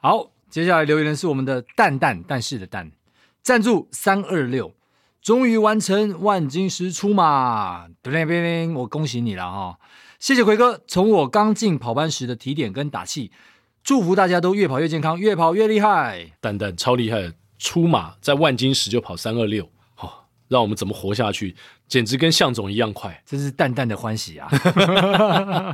[0.00, 2.90] 好，接下来留言的是我们的蛋蛋，但是的蛋。
[3.44, 4.74] 赞助三二六，
[5.20, 7.88] 终于完成万金石出马，
[8.74, 9.78] 我恭喜你了哈！
[10.18, 13.30] 谢谢奎哥，从我刚进跑班时的提点跟打气，
[13.82, 16.32] 祝福大家都越跑越健康，越跑越厉害。
[16.40, 21.54] 蛋蛋超厉害，出马在万金石就跑三二六，好，让我们怎么活下去？
[21.86, 24.48] 简直跟向总一样快，真是蛋蛋的欢喜啊！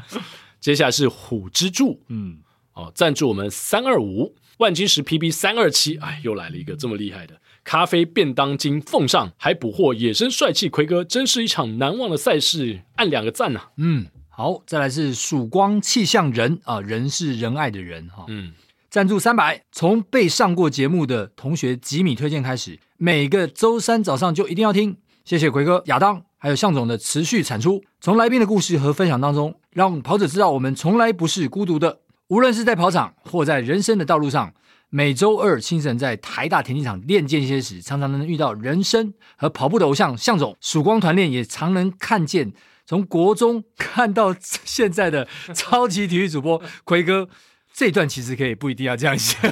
[0.58, 2.40] 接下来是虎之助，嗯，
[2.72, 7.40] 哦，赞助我们三二五万金石 PB 三二七，哎，又来了一个这么厉害的。
[7.70, 13.70] 咖啡便当金奉上，还捕获野生帅气奎哥，真是一场难忘的赛事，按两个赞呐、啊。
[13.76, 18.24] 嗯，好，再来是曙光气象人啊，人是仁爱的人哈。
[18.26, 18.54] 嗯，
[18.90, 24.96] 赞助三百，从被上过节目的同学吉米推荐开始，每个周三早上就一定要听。
[25.24, 34.52] 谢谢奎哥、亚当还有向总的持续产出，从来宾的故事和分享当中，让跑者知道我们从来不是孤独的，无论是在跑场或在人生的道路上。
[34.92, 40.56] 每周二清晨在台大田径场练间歇时，常常能遇到人生和跑步的偶像向总。
[40.60, 42.52] 曙光团练也常能看见
[42.84, 47.28] 从国中看到现在的超级体育主播奎哥。
[47.72, 49.36] 这段其实可以不一定要这样写，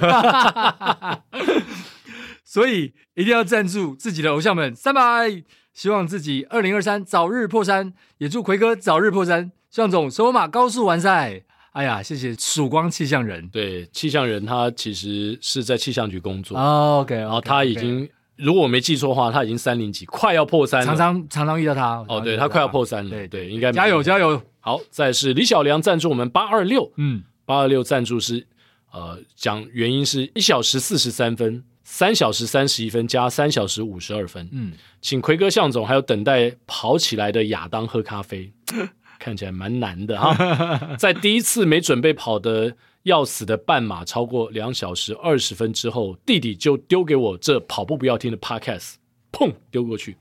[2.45, 9.53] 所以一定要赞助自己的偶像们三百，希望自己二零二三早日破三，也祝奎哥早日破三。
[9.71, 11.45] 向总首马高速完赛。
[11.79, 13.49] 哎呀，谢谢曙光气象人。
[13.51, 16.59] 对，气象人他其实是在气象局工作。
[16.59, 18.11] Oh, OK，然后他已经，okay.
[18.35, 20.87] 如果我没记错的话，他已经三零几，快要破三了。
[20.87, 22.05] 常常常常遇到他。
[22.09, 23.11] 哦，对他快要破三了。
[23.11, 24.43] 对对，应该加油加油。
[24.59, 26.91] 好，再是李小良赞助我们八二六。
[26.97, 28.45] 嗯，八二六赞助是
[28.91, 34.49] 呃，讲原因是一小时四十三分，三小时三十一分加三小时五十二分。
[34.51, 38.53] 嗯，请奎哥向总还有等待跑起来的亚当喝咖啡。
[39.19, 48.95] 看起来蛮难的哈， 在第一次没准备跑的要死的半马超过两小时二十分之后，弟弟就丢给我这跑步不要听的 Podcast，
[49.33, 50.17] 砰丢过去。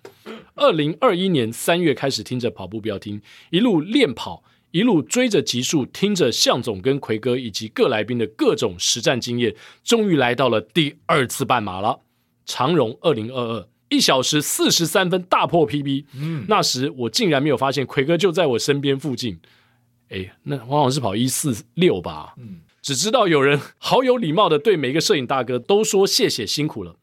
[0.56, 12.00] 二零二一年三月开始听着跑步不要听，一路练跑，一路追着集数，听着向总跟奎哥以及各来宾的各种实战经验，终于来到了第二次半马了。
[12.46, 16.06] 长荣二零二二一小时四十三分大破 PB。
[16.16, 19.40] 嗯，那时我竟然没有发现奎哥就在我身边附近。
[20.10, 22.34] 哎，那往往是跑一四六吧。
[22.38, 26.96] 嗯，只知道有人好有礼貌的对每个摄影大哥都说谢谢辛苦了。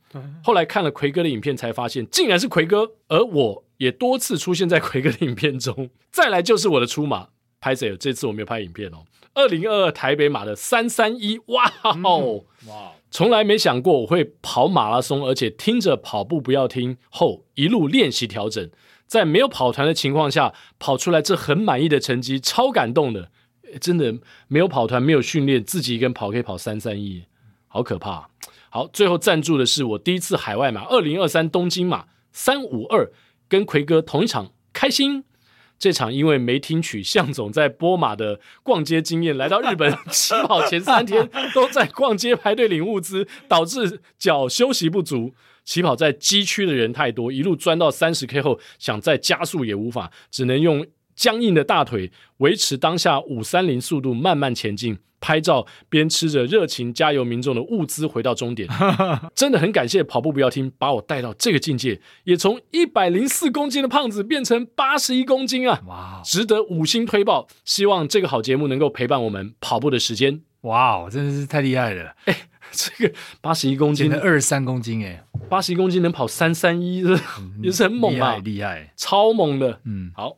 [0.44, 5.90] 后来看了奎哥的影片，才发现竟然是奎哥，而我也多次出现在奎哥的影片中。
[6.12, 7.28] 再来就是我的出马，
[7.60, 7.96] 拍谁？
[7.96, 9.04] 这次我没有拍影片哦。
[9.34, 12.92] 二零二二台北马的三三一，哇哦，哇！
[13.10, 18.70] 从来没想过我会跑马拉松，而且听着跑步不要听后一路练习调整，
[19.06, 23.30] 在没有跑团的情况下跑出来这很满意的成绩，超感动的。
[23.80, 24.14] 真的
[24.46, 27.24] 没有跑团，没有训练，自己一个人跑可以跑三三一，
[27.66, 28.30] 好可怕。
[28.70, 33.10] 好，最后赞助的是我第一次海外马，二零二三东京马三五二，
[33.48, 35.24] 跟奎哥同一场，开心。
[35.78, 45.34] 这场因为没听取向总在波马的逛街经验，来到日本 起跑前三天都在逛街排队领物资，导致脚休息不足。
[45.64, 54.98] 起跑在 G 区的人太多，一路钻到三十 K 后，想再加速也无法，只能用僵硬的大腿维持当下五三零速度慢慢前进。
[55.20, 58.68] 拍照边吃着热情加油民众的物资回到终点，
[59.34, 65.80] 真的很感谢跑步不要听，把我带到这个境界，也从一百零四公斤的胖子变成八十一公斤啊！
[65.86, 67.48] 哇，值得五星推爆！
[67.64, 70.42] 希望这个好节目能够陪伴我们跑步的时间。
[70.60, 72.14] 哇哦，真的是太厉害了！
[72.26, 72.36] 哎，
[72.72, 77.02] 这个八十一公斤，二十三公斤，哎，八十一公斤能跑三三一，
[77.62, 79.80] 也是很猛啊，厉害，超猛的。
[79.84, 80.36] 嗯，好。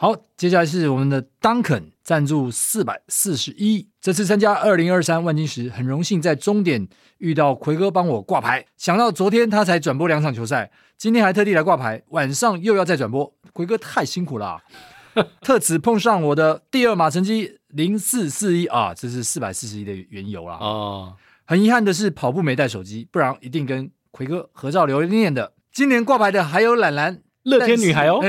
[0.00, 3.86] 好，接下来是我们的 Duncan 赞助四百四十一。
[4.00, 8.64] 这次参加二零二三万金石，很荣幸在终点遇到奎哥帮我挂牌。
[8.78, 14.62] 想到昨天他才转播两场球赛，今天还特地来挂牌，晚上又要再转播，奎哥太辛苦了啊。
[15.42, 20.56] 特此碰上我的第二马成绩零四四一啊，这是四百四十一的缘由啦。
[20.62, 25.52] 哦，很遗憾的是跑步没带手机，不然一定跟奎哥合照留念的。
[25.70, 27.20] 今年挂牌的还有懒懒。
[27.44, 28.20] 乐天女孩哦，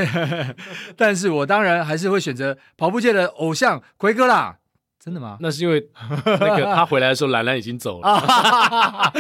[0.96, 4.58] 但是我当然还是会选择跑步界的偶像奎哥啦。
[5.04, 5.36] 真的吗？
[5.42, 5.84] 那是因为
[6.26, 9.12] 那个他回来的时候，兰兰已经走了，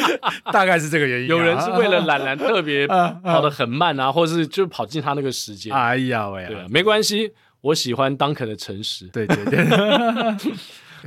[0.53, 1.27] 大概是这个原因。
[1.27, 5.73] 有人是为了兰兰特别跑得很慢啊， 或者是就跑进他那个时间。
[5.75, 9.07] 哎呀喂，对啊，没关系，我喜欢 Duncan 的诚实。
[9.07, 9.65] 对对对，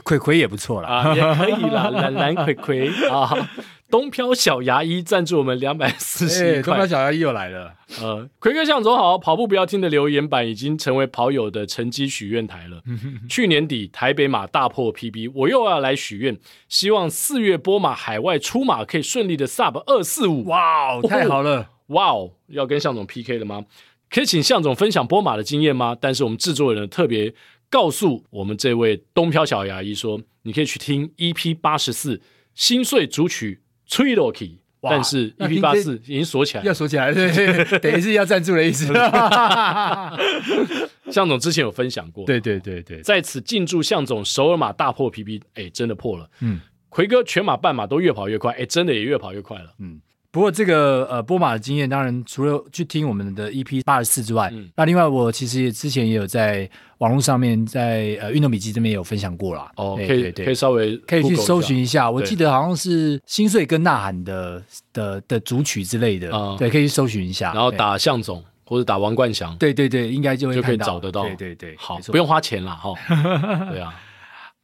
[0.03, 3.49] 魁魁也不错啦，啊，也可以啦， 蓝蓝葵葵啊。
[3.91, 6.63] 东飘小牙医赞助我们两百四十一块。
[6.63, 7.73] 东飘小牙医又来了。
[8.01, 12.83] 呃，奎哥向总好，跑步不要听的留言板已经成为跑友的成绩许愿台了。
[13.29, 16.37] 去年底台北马大破 PB，我又要来许愿，
[16.69, 20.45] 希望四月波马海外出马可以顺利的 Sub 二四五。
[20.47, 21.71] 哇哦，太好了！
[21.89, 23.65] 哇哦，要跟向总 PK 了吗？
[24.11, 25.97] 可以请向总分享波马的经验吗？
[26.01, 27.33] 但是我们制作人特别
[27.75, 32.21] 告诉我们这位东飘小牙医说，你可以去听 EP 八十四
[32.55, 33.63] 心碎主曲。
[33.87, 37.29] 吹落去，但是 EP 八四已经锁起来，要锁起来，对，
[37.81, 38.87] 等于是要赞助的意思。
[41.13, 46.31] 向总之前有分享过，对对对对，在此敬祝向总首尔马大破 PB，哎，真的破了。
[46.41, 46.59] 嗯，
[46.89, 49.75] 奎哥全马半马都越跑越快，哎，真的也越跑越快了。
[49.81, 50.01] 嗯。
[50.35, 56.69] 不过这个呃波马的经验，当然除了去听我们的 EP 八十四之外，嗯、那另外我其实之前也有在
[56.99, 59.71] 网络上面在呃运动笔记这边也有分享过啦。
[59.77, 62.11] 哦，对可以可以稍微可以去搜寻一下。
[62.11, 64.61] 我记得好像是心碎跟呐喊的
[64.93, 67.53] 的的组曲之类的，嗯、对，可以去搜寻一下。
[67.55, 71.23] 然后打向总或者打王冠祥，对对对，应该就会就可以找得到。
[71.23, 72.93] 对对对，好，不用花钱了哈。
[73.71, 73.95] 对啊，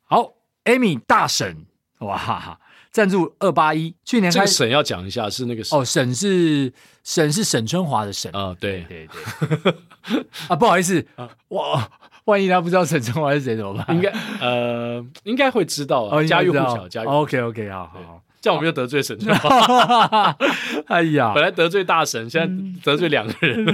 [0.08, 0.32] 好
[0.64, 1.56] ，Amy 大婶，
[2.00, 2.58] 哇哈哈。
[2.90, 6.72] 赞助二八一，去年开始这个沈要讲一下是那个哦，沈是
[7.04, 8.30] 沈是沈春华的沈。
[8.34, 8.84] 啊，对。
[8.88, 9.74] 对对
[10.48, 11.88] 啊，不好意思啊，哇，
[12.24, 13.94] 万一他不知道沈春华是谁怎么办？
[13.94, 20.36] 应该呃，应该会知道啊，家喻户晓，家喻 OK OK，好好，这样我们又得罪沈春华，
[20.88, 23.66] 哎呀，本来得罪大神，现在得罪两个人。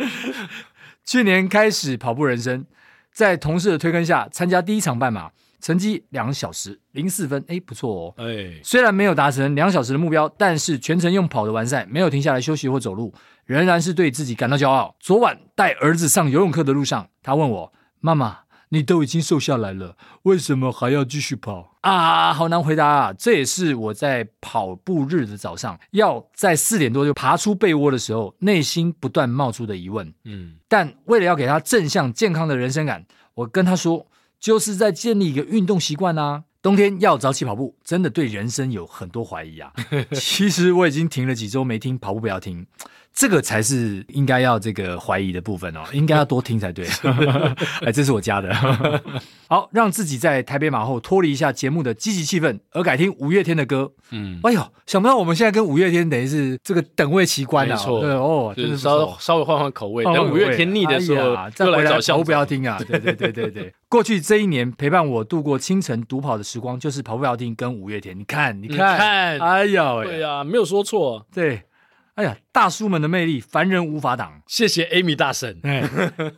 [1.04, 2.64] 去年开始跑步人生，
[3.12, 5.30] 在同事的推坑下参加第一场半马。
[5.64, 8.14] 成绩两小时零四分，哎，不错哦。
[8.18, 13.14] 哎，虽然没有达成两小时的目标，但是全程用跑的完赛，没有停下来休息或走路，
[13.46, 14.94] 仍然是对自己感到骄傲。
[15.00, 23.14] 昨晚带儿子上游泳课的路上，他问我：“妈妈，你都已经瘦下来了，为什么还要继续跑？”啊，好难回答啊！
[23.14, 30.12] 这也是我在跑步日的早上，要在四点多就爬出被窝的时候，内心不断冒出的疑问。
[30.24, 34.06] 嗯，但为了要给他正向健康的人生感，我跟他说。
[34.44, 36.44] 就是在建立一个运动习惯啊！
[36.60, 39.72] 冬天要早起跑步，真的对人生有很多怀疑啊。
[40.12, 42.66] 其实我已经停了几周没听跑步不要听，
[43.14, 46.84] 这个才是应该要这个怀疑的部分哦，应该要多听才对。
[47.86, 48.52] 哎，这是我加的。
[49.46, 53.92] 好，让自己在台北马后脱离一下节目的积极气氛，而改听五月天的歌。
[54.10, 57.76] 嗯，哎呦，想不到我们现在跟五月天等于是这个等位奇观啊。
[57.76, 60.02] 没错，对哦，就是稍稍微换换口味。
[60.02, 62.78] 等五月天腻的时候，再来找小不要听啊。
[62.88, 63.72] 对对对对对。
[63.88, 68.18] 过去这一年陪伴我度过清晨独跑的时光，就是跑步不要听跟五月天。
[68.18, 71.24] 你看，你看，哎呦，对呀，没有说错。
[71.32, 71.62] 对。
[72.14, 74.40] 哎呀，大叔们的魅力，凡人无法挡。
[74.46, 75.58] 谢谢 Amy 大婶。
[75.64, 75.82] 哎，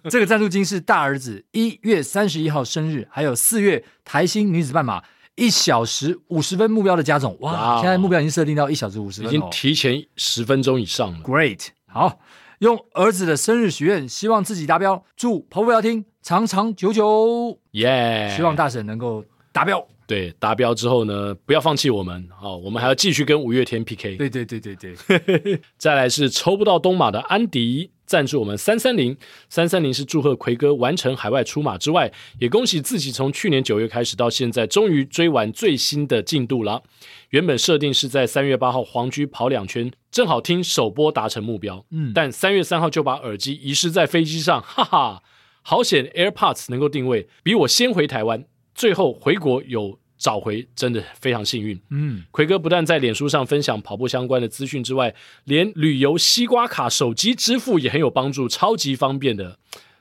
[0.08, 5.04] 这个赞助金是大儿子一月三十一号生日，还有四月台新女子半马
[5.34, 7.36] 一小时五十分目标的加总。
[7.40, 11.18] 哇现在目标已经设定到一小时五十分，已经提前十分钟以上了。
[11.18, 12.20] Great，好，
[12.60, 17.58] 用儿子的生日许愿，希望自己达标，祝跑步不要听长长久久。
[17.72, 19.22] 耶，希望大婶能够
[19.52, 19.86] 达标。
[20.06, 24.16] 对，达标之后呢，不要放弃我们，好、哦，我们还要继续跟五月天 PK。
[24.16, 29.16] 对对对对对， 再来是抽不到东马的安迪赞助我们三三零，
[29.48, 36.84] 三三零是祝贺奎哥完成海外出马之外，也恭喜自己从去年九月开始到现在，终于追完最新的进度了。
[37.30, 45.22] 原本设定是在三月八号黄居跑两圈，正好听首播达成目标，嗯，但三月三号就把耳机遗失在飞机上，哈哈，
[45.62, 48.44] 好险 AirPods 能够定位，比我先回台湾。
[48.76, 51.80] 最后回国有找回，真的非常幸运。
[51.90, 55.14] 嗯，奎哥不但在脸书上分享跑步相关的资讯之外，
[55.44, 59.58] 连旅游西瓜卡手机支付也很有帮助，超级方便的。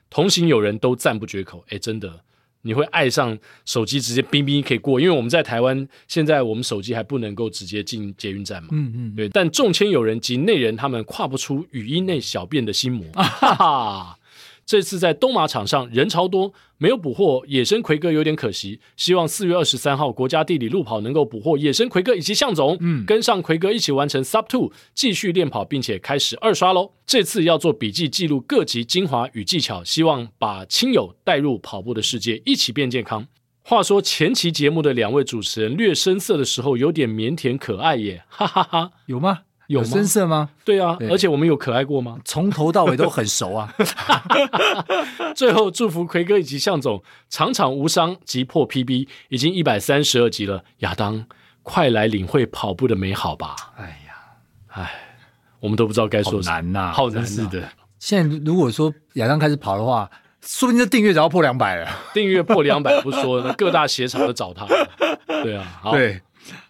[0.10, 1.66] 同行友人都赞不绝口。
[1.70, 2.22] 哎，真的，
[2.62, 8.70] 你会爱上手机直接冰冰可以过，因为我们在台湾现在我们手机还不能够直接进捷运站嘛。
[8.72, 9.28] 嗯嗯，对。
[9.30, 13.06] 但众签友人及内人他们跨不出语音内小便的心魔。
[13.16, 14.20] 哈哈。
[14.66, 18.80] 这次在东马场上人潮多，没有捕获野生奎哥有点可惜。
[18.98, 26.94] 希望四月二十三号国家地理路跑能够捕获野生奎哥以及向总，嗯，跟上奎哥一起完成 Sub Two，继续练跑，并且开始二刷喽。
[27.06, 33.28] 这次要做笔记记录各级精华与技巧，希望把亲友带入跑步的世界，一起变健康。
[33.62, 39.42] 话说前期节目的两位主持人略生涩的时候，有点腼腆可爱耶，哈哈哈，有吗？
[39.68, 40.50] 有深色吗？
[40.64, 42.20] 对啊，对，而且我们有可爱过吗？
[42.24, 43.74] 从头到尾都很熟啊。
[45.36, 50.64] 最后祝福奎哥以及向总场场无伤及破 PB，已经一百三十二集了。
[50.80, 51.26] 亚当，
[51.64, 53.56] 快来领会跑步的美好吧！
[53.78, 54.16] 哎呀，
[54.74, 54.92] 哎，
[55.60, 56.56] 我们都不知道该说什么。
[56.56, 57.50] 难呐，好难呐。
[57.52, 57.70] 的。
[57.98, 60.10] 现在如果说亚当开始跑的话，
[60.42, 61.90] 说不定这订阅只要破两百了。
[62.14, 64.68] 订阅破两百不说，各大鞋厂都找他。
[65.42, 66.22] 对啊，好，对，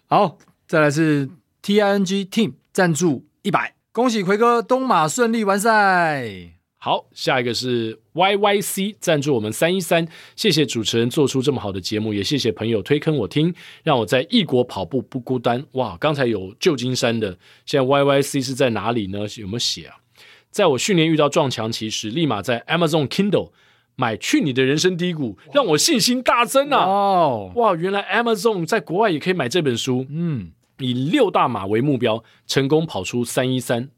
[0.06, 1.28] 好，再来是
[1.62, 2.54] TING Team。
[2.76, 6.28] 赞助一百，恭喜奎哥东马顺利完赛。
[6.76, 10.06] 好，下一个是 YYC 赞助我们三一三，
[10.36, 15.64] 谢谢主持人做出这么好的节目，也谢谢朋友推坑我听，让我在异国跑步不孤单。
[15.72, 19.20] 哇，刚才有旧金山的，现在 YYC 是在哪里呢？
[19.38, 19.96] 有没有写啊？
[20.50, 23.52] 在我去年遇到撞墙期时，立马在 Amazon Kindle
[23.94, 26.84] 买《去你的人生低谷》，让我信心大增啊！
[26.86, 30.04] 哇，哇，原来 Amazon 在国外也可以买这本书。
[30.10, 30.52] 嗯。
[30.78, 33.88] 以六大马为目标，成功跑出三一三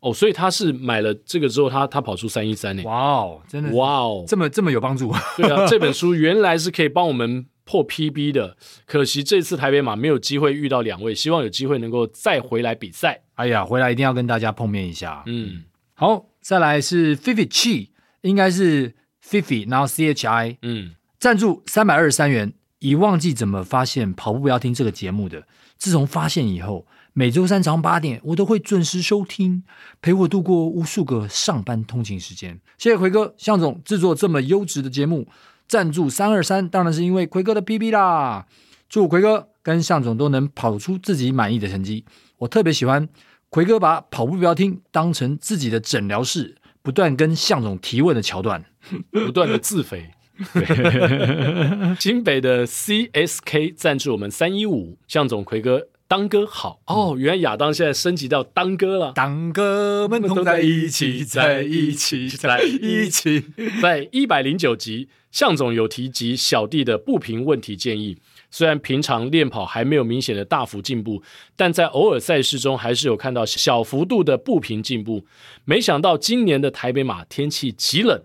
[0.00, 2.82] 哦，所以他是买了这个之后，他他跑出三一三呢。
[2.84, 5.12] 哇哦，真的哇哦，这么这么有帮助。
[5.36, 13.22] 对啊， 这本书原来是可以帮我们破 PB 的，可惜这次台北马没有机会遇到两位，希望有机会能够再回来比赛。
[13.34, 15.24] 哎呀，回来一定要跟大家碰面一下。
[15.26, 17.88] 嗯，好，再来是 Fifi Chi，
[18.20, 18.94] 应该是
[19.24, 25.42] Fifi，然后 C H I，嗯，赞助三百二十三元，已忘记怎么发现跑步不要听这个节目的。
[25.78, 29.62] 自从发现以后，每周三早上八点，我都会准时收听，
[30.00, 32.60] 陪我度过无数个上班通勤时间。
[32.78, 35.28] 谢谢奎哥、向总制作这么优质的节目，
[35.68, 38.46] 赞助三二三，当然是因为奎哥的 PB 啦。
[38.88, 42.04] 祝奎哥跟向总都能跑出自己满意的成绩。
[42.38, 43.08] 我特别喜欢
[43.48, 48.64] 奎哥把跑步标厅当成自己的诊疗室，不断跟向总提问的桥段，
[49.10, 50.10] 不断的自肥。
[50.52, 56.80] 对， 新北的 CSK 赞助我们三一五，向总奎哥当哥好。
[56.86, 63.44] 哦，原来亚当现在升级到当哥了，当哥们同在一起，在一起，在一起，
[63.82, 68.18] 在一百零九集，向总有提及小弟的步频问题建议，
[68.50, 71.22] 虽然平常练跑还没有明显的大幅进步，
[71.56, 75.24] 但在偶尔赛事中还是有看到小幅度的步频进步，
[75.64, 78.22] 没想到今年的台北马天气极冷。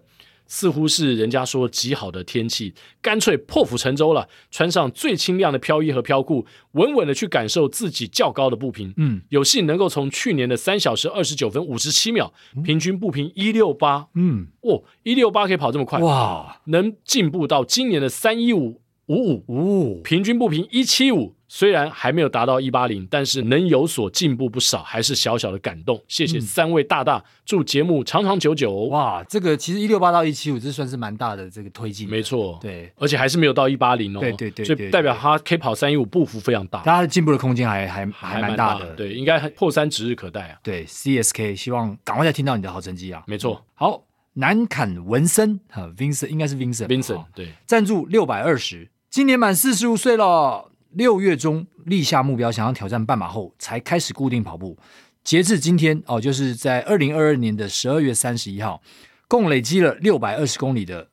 [0.51, 8.93] 似乎是人家说极好的天气，干脆破釜沉舟了，穿上最轻量的飘衣和飘裤，稳稳的去感受自己较高的步频。
[8.97, 12.33] 嗯，有幸能够从去年的三小时二十九分五十七秒，
[12.65, 19.99] 平均步频一六八，嗯，哦，一六八可以跑这么快，哇，能进步到今年的三一五五五。
[19.99, 21.33] 五，平均步频一七五。
[21.53, 26.01] 虽然还没有达到一八零，但是能有所进步不少，还是小小的感动。
[26.07, 28.71] 谢谢三位大大，嗯、祝节目长长久久。
[28.85, 32.09] 哇，这个其实一六八到一七五，这算是蛮大的这个推进。
[32.09, 34.21] 没错，对，而且还是没有到一八零哦。
[34.21, 38.95] 对对对，所以代表他可以跑三一五，步幅非常大，他的进步的空间还还还蛮大的。
[38.95, 40.57] 对，应该破三指日可待啊。
[40.63, 43.23] 对，CSK 希望赶快再听到你的好成绩啊。
[43.27, 50.70] 没错，好，南坎文森哈，Vincent 应该是 Vincent，Vincent 对，赞助六百二十，今年满四十五岁了。
[50.93, 54.77] 六月中立下目标，想要挑战半马后，才开始固定跑步。
[55.23, 58.81] 截至今天哦，就是在二零二二年的十二月三十一号，
[59.27, 61.07] 共累积了六百二十公里的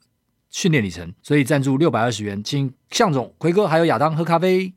[0.51, 1.13] 训练里程。
[1.23, 4.73] 所以赞助六百二十元，请向总、奎哥还有亚当喝咖啡。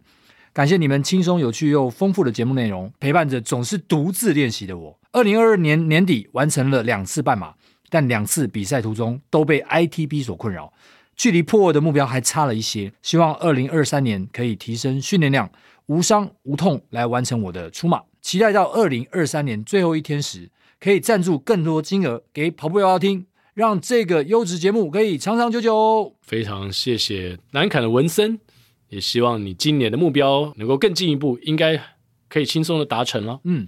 [0.53, 4.99] 感谢你们轻松有趣又丰富的节目内容，陪伴着总是独自练习的我。
[5.13, 7.53] 二零二二年年底完成了两次半马，
[7.89, 10.73] 但两次比赛途中都被 ITB 所困扰。
[11.15, 15.51] 距离破二的目标还差了一些，希望二零二三年可以提升训练量，
[15.85, 18.01] 无伤无痛来完成我的出马。
[18.21, 20.49] 期待到二零二三年最后一天时，
[20.79, 26.15] 可以赞助更多金额给跑步要听，让这个优质节目可以长长久久。
[26.21, 28.39] 非常谢谢南坎的文森，
[28.89, 31.81] 也希望你今年的目标能够更进一步，应该
[32.29, 33.39] 可以轻松的达成了。
[33.43, 33.67] 嗯。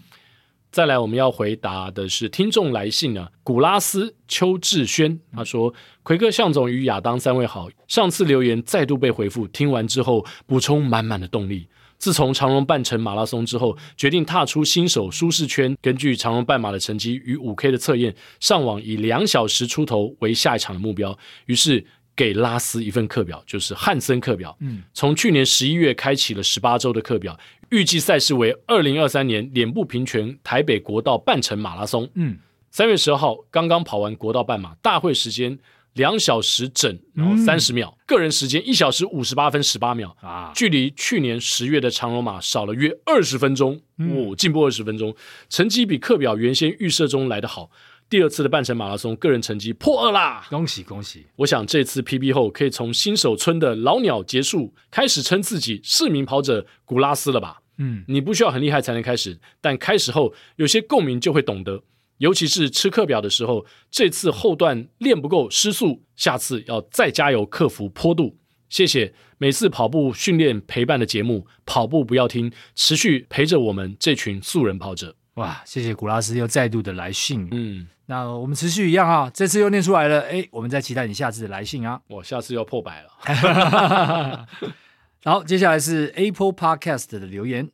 [0.73, 5.71] 再来，我们要回答的是听众来信啊，古拉斯邱志轩他说
[6.01, 11.67] ：“奎哥、向总与亚当三位好，上次留言再度被回复，听完之后补充满满的动力。
[11.99, 21.15] 自从长荣半程马拉松之后，决定踏出新手舒适圈，根据长荣半马的成绩与五 K 的测验，上网以两小时出头为下一场的目标。
[21.45, 24.55] 于是。”给拉斯一份课表，就是汉森课表。
[24.59, 27.39] 嗯，从去年十一月开启了十八周的课表，
[27.69, 32.09] 预计赛事为二零二三年脸部平权台北国道半程马拉松。
[32.15, 32.37] 嗯，
[32.69, 35.57] 三月十二号刚刚跑完国道半马，大会时间
[35.93, 45.15] 两小时整，然后三十秒，嗯、个人时间一小时五十八分十八秒啊，距离去年十月的长龙马少了约二十分钟，哦，进步二十分钟，
[45.49, 47.71] 成绩比课表原先预设中来的好。
[48.13, 50.45] 第二次的半程马拉松，个人成绩破二啦！
[50.47, 51.25] 恭喜恭喜！
[51.37, 57.63] 我想这次 PB 后，可以从新手村的老鸟结束，开始称自己市民跑者古拉斯了吧？
[57.79, 61.81] 嗯，你不需要很厉害才能开始，但开始后有些共鸣就会懂得，
[62.19, 68.37] 尤其是吃课表的时候，这次后段练不够失速，下次要再加油克服坡度。
[68.69, 75.15] 谢谢每次跑步训练陪伴的节目，跑步不要听，持续陪着我们这群素人跑者。
[75.37, 77.87] 哇，谢谢古拉斯又再度的来信，嗯。
[78.13, 81.99] 那我们持续一样啊，这次又念出来了，哎，我们再期待你下次的来信啊。
[82.07, 84.47] 我下次要破百了。
[85.23, 87.71] 然后接下来是 Apple Podcast 的留言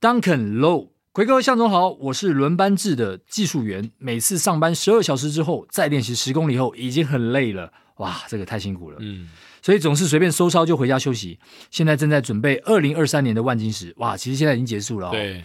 [0.00, 9.28] ，Duncan Low，奎哥向总好，我是轮班制的技术员，每次上班十二小时之后，再练习十公里后，已经很累了，哇，这个太辛苦了，嗯，
[9.60, 11.40] 所以总是随便收操就回家休息。
[11.72, 15.10] 现在正在准备二零二三年的万金石，哇，其实现在已经结束了哦。
[15.10, 15.42] 对。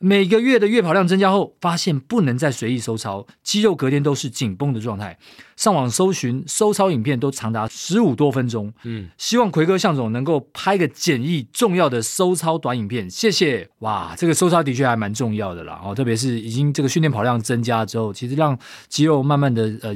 [0.00, 5.18] 每个月的月跑量增加后，发现不能再随意收操，肌肉隔天都是紧绷的状态。
[5.56, 8.72] 上网搜寻收操影片都长达十五多分钟。
[8.84, 13.68] 嗯，希望奎哥向总能够拍个简易重要的收操短影片，谢谢。
[13.80, 15.80] 哇，这个收操的确还蛮重要的啦。
[15.84, 18.56] 哦，特别是已经这个训练跑量增加之后，其实让
[18.88, 19.92] 肌肉慢慢的呃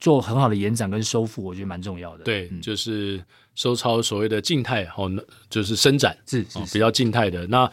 [0.00, 2.24] 做很好的延展跟收复，我觉得蛮重要的。
[2.24, 3.22] 对，嗯、就是
[3.54, 5.08] 收操所谓的静态哦，
[5.48, 7.70] 就是伸展是是，比较静态的那。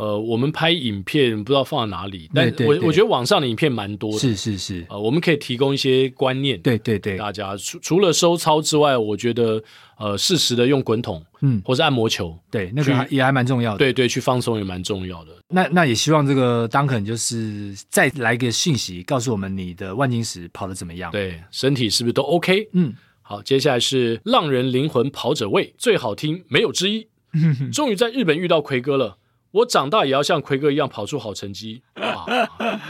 [0.00, 4.86] 呃，我们拍影片不知道放在哪里，但我我觉得网上的影片蛮多的，是是是。
[4.88, 9.62] 呃，我们可以提供一些观念，对对对，大家除除了收操之外，我觉得
[9.98, 15.32] 呃，适时的用滚筒，嗯，或是按摩球，对，那个也还蛮重要的，对对，去放松也蛮重要的。
[15.48, 22.70] 那那也希望这个 Duncan 就是再来一个信息，告诉我们你的万金石跑的怎么样，对，身体是不是都 OK？
[22.72, 27.06] 嗯，好，接下来是浪人灵魂跑者位最好听，没有之一，
[27.70, 29.18] 终于在日本遇到奎哥了。
[29.52, 32.26] 我长大也要像奎哥一样跑出好成绩哇！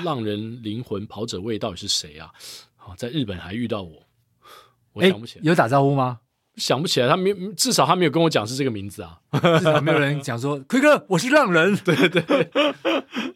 [0.05, 2.31] 浪人灵魂跑者味到底是谁啊？
[2.77, 4.03] 好，在日本还遇到我，
[4.93, 5.43] 我想不起来。
[5.45, 6.21] 有打招呼吗？
[6.57, 9.19] 想不起来，他没，至少他没有跟我讲是这个名字啊。
[9.33, 11.75] 至少没有人讲说 奎哥，我是浪人。
[11.85, 12.51] 对对对。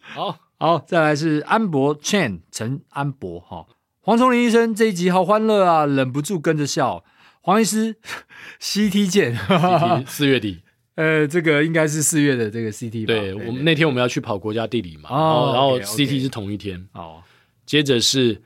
[0.01, 3.67] 好好，再来是安博 Chan 陈安博哈，
[4.01, 7.05] 黄崇林医生这一集好欢乐啊，忍不住跟着笑。
[7.41, 7.97] 黄医师，
[8.61, 9.39] CT 见，
[10.07, 10.64] 四月底。
[10.97, 13.13] 呃，这个应该是四月的这个 CT 吧？
[13.13, 16.87] 对，我们那天我们要去跑国家地理嘛，哦、然后 CT 是同一天。
[16.93, 17.21] 哦，
[17.67, 18.41] 接着是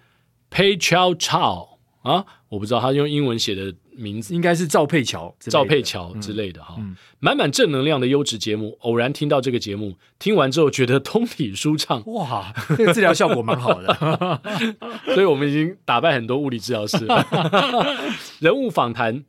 [0.50, 1.68] Pei Chao Chao
[2.00, 6.76] 啊，我不知道他用英文写的名字，应该是赵佩乔、赵佩乔之类的哈。
[7.18, 12.02] 满满正能量的优质节目，偶然听到这个节目，听完之后觉得通体舒畅。
[12.06, 14.40] 哇，这个治疗效果蛮好的，
[15.12, 17.26] 所以我们已经打败很多物理治疗师了。
[18.40, 19.24] 人物访谈。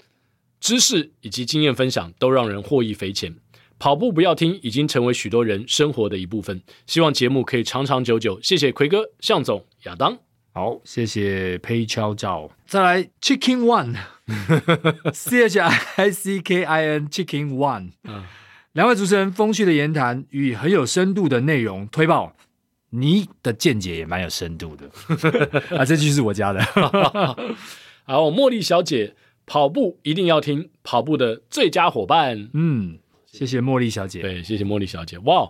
[0.60, 3.36] 知识以及经验分享都让人获益匪浅，
[3.78, 6.62] 跑步不要听已经成为许多人生活的一部分。
[6.86, 8.40] 希望节目可以长长久久。
[8.42, 10.18] 谢谢奎哥、向总、亚当。
[10.52, 12.50] 好，谢谢裴敲照。
[12.66, 17.92] 再来，Chicken One，C H I C K I N，Chicken One。
[18.04, 18.24] 嗯，
[18.74, 22.36] 两位主持人风趣的言谈与很有深度的内容推爆，
[22.90, 24.90] 你的见解也蛮有深度的。
[25.78, 26.62] 啊，这句是我家的。
[28.04, 29.16] 好，茉莉小姐，
[29.50, 32.50] 跑步一定要听，跑步的最佳伙伴。
[32.54, 34.22] 嗯，谢谢茉莉小姐。
[34.22, 35.18] 对，谢谢茉莉小姐。
[35.20, 35.50] 哇。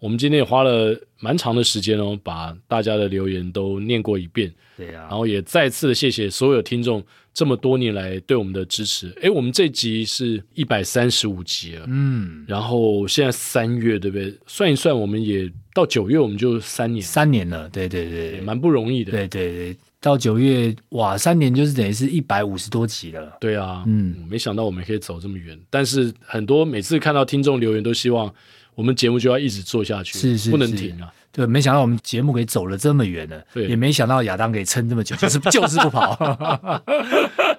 [0.00, 4.52] 我们今天也花了蛮长的时间哦，把大家的留言都念过一遍。
[4.76, 9.10] 对呀、啊，然后也再次的谢谢所有听众这么多年来对我们的支持。
[9.22, 14.34] 哎，我们这集是一百三十五集了，嗯，然后现在三月，对不对？
[14.46, 17.66] 算一算，我们也到九月，我们就三年，三年了。
[17.70, 19.12] 对对对，蛮不容易的。
[19.12, 23.38] 对对对，到九月，哇，三年就是等于是一百五十多集了。
[23.40, 25.58] 对啊，嗯，没想到我们可以走这么远。
[25.70, 28.30] 但是很多每次看到听众留言，都希望。
[28.74, 31.08] 我们节目就要一直做下去，是是，是不能停啊！
[31.30, 36.16] 对，没想到我们节目可以走了这么远了，也没想到亚当可以撑这么久，就是 就是不跑。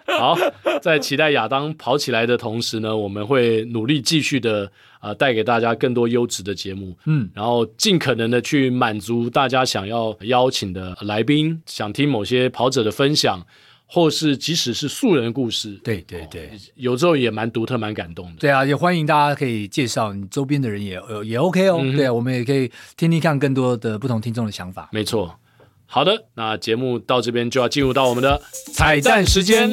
[0.17, 0.37] 好，
[0.81, 4.65] 在期待亚当跑起来的同时呢，我们会努力继续的
[4.99, 13.45] 啊、呃，带给大家更多优质的节目，嗯，然后尽可能的去满足大家想要邀请的来宾，想听某些跑者的分享。
[13.87, 18.39] 或是即使是素人的故事，对对对，哦、有时候也蛮独特、蛮感动的。
[18.39, 21.77] 对啊，也欢迎大家可以介绍你周边的人也，也也 OK 哦。
[21.79, 24.89] 嗯、对啊，我们也可以听听看更多的不同听众的想法。
[24.91, 25.39] 没错。
[25.87, 28.41] 好的，那节目到这边就要进入到我们的
[28.73, 29.71] 彩蛋时间。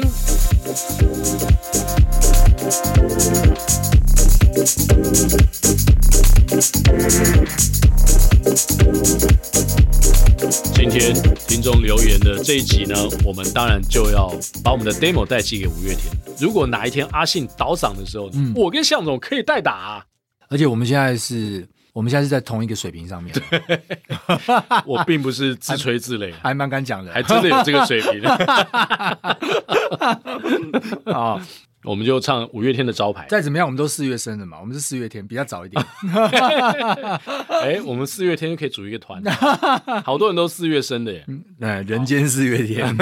[10.75, 11.15] 今天
[11.49, 12.95] 听众留言的这一集呢，
[13.25, 14.33] 我们当然就要
[14.63, 16.05] 把我们的 demo 带寄给五月天。
[16.39, 20.05] 如果哪一天阿信倒嗓的时候，嗯，我跟向总可以代打啊。
[20.49, 23.35] 而且我们现在是，我们现在是在同一个水平上面。
[24.87, 28.23] 我并不是自吹自擂， 还蛮敢讲的，还真的有这个水平。
[31.13, 31.41] 啊。
[31.85, 33.27] 我们就唱五月天的招牌。
[33.29, 35.85] 再怎么样，我们都四月生的嘛，我们是四月天，比较早一点。
[37.49, 39.21] 哎，我们四月天就可以组一个团，
[40.05, 41.25] 好多人都四月生的耶。
[41.27, 41.43] 嗯，
[41.85, 42.97] 人间四月天。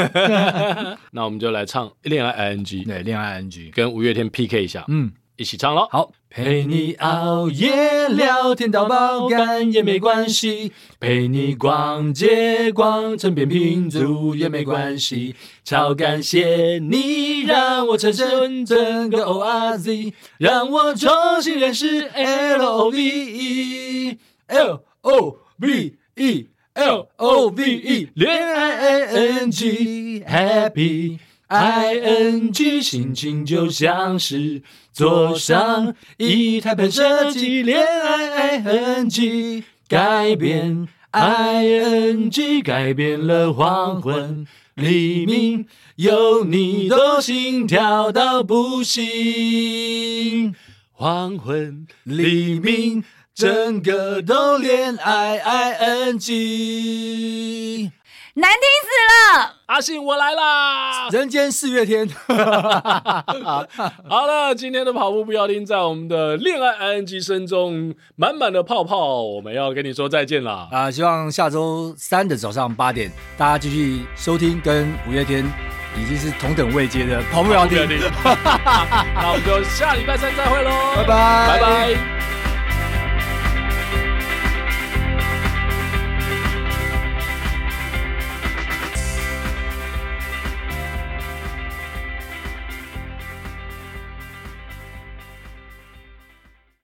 [1.10, 4.82] 那我们就来唱《恋爱 ING》，对，《恋爱 ING》跟五月天 PK 一下。
[4.88, 5.12] 嗯。
[5.40, 10.70] 一起唱咯，好，陪你熬夜聊天到爆肝也没关系，
[11.00, 15.34] 陪你逛街逛成扁平足也没关系，
[15.64, 21.10] 超感谢你让我产生整个 O R Z，让我重
[21.40, 24.18] 新认识 L O V E
[24.48, 29.06] L O V E L O V E 恋爱 I
[29.40, 31.18] N G Happy
[31.50, 34.62] I N G 心情就像是。
[34.92, 44.44] 坐上一台喷射机，恋爱 I N G 改变 I N G 改变了黄昏
[44.74, 50.54] 黎明，有你都心跳到不行。
[50.90, 57.92] 黄昏黎明，整个都恋爱 I N G。
[58.40, 58.88] 难听死
[59.38, 59.54] 了！
[59.66, 61.08] 阿信，我来啦！
[61.10, 62.08] 人间四月天。
[64.08, 70.66] 好了，今天的跑步不要停，在我们的恋爱 ING 声中满满的泡泡，我们要跟你说再见啦！
[70.72, 75.44] 啊，希望下周三的早上八点，大家继续收听，跟五月天
[75.94, 77.86] 已经是同等位阶的跑步不要停。
[78.24, 80.70] 那 我们就下礼拜三再会喽！
[80.96, 82.49] 拜拜，拜拜。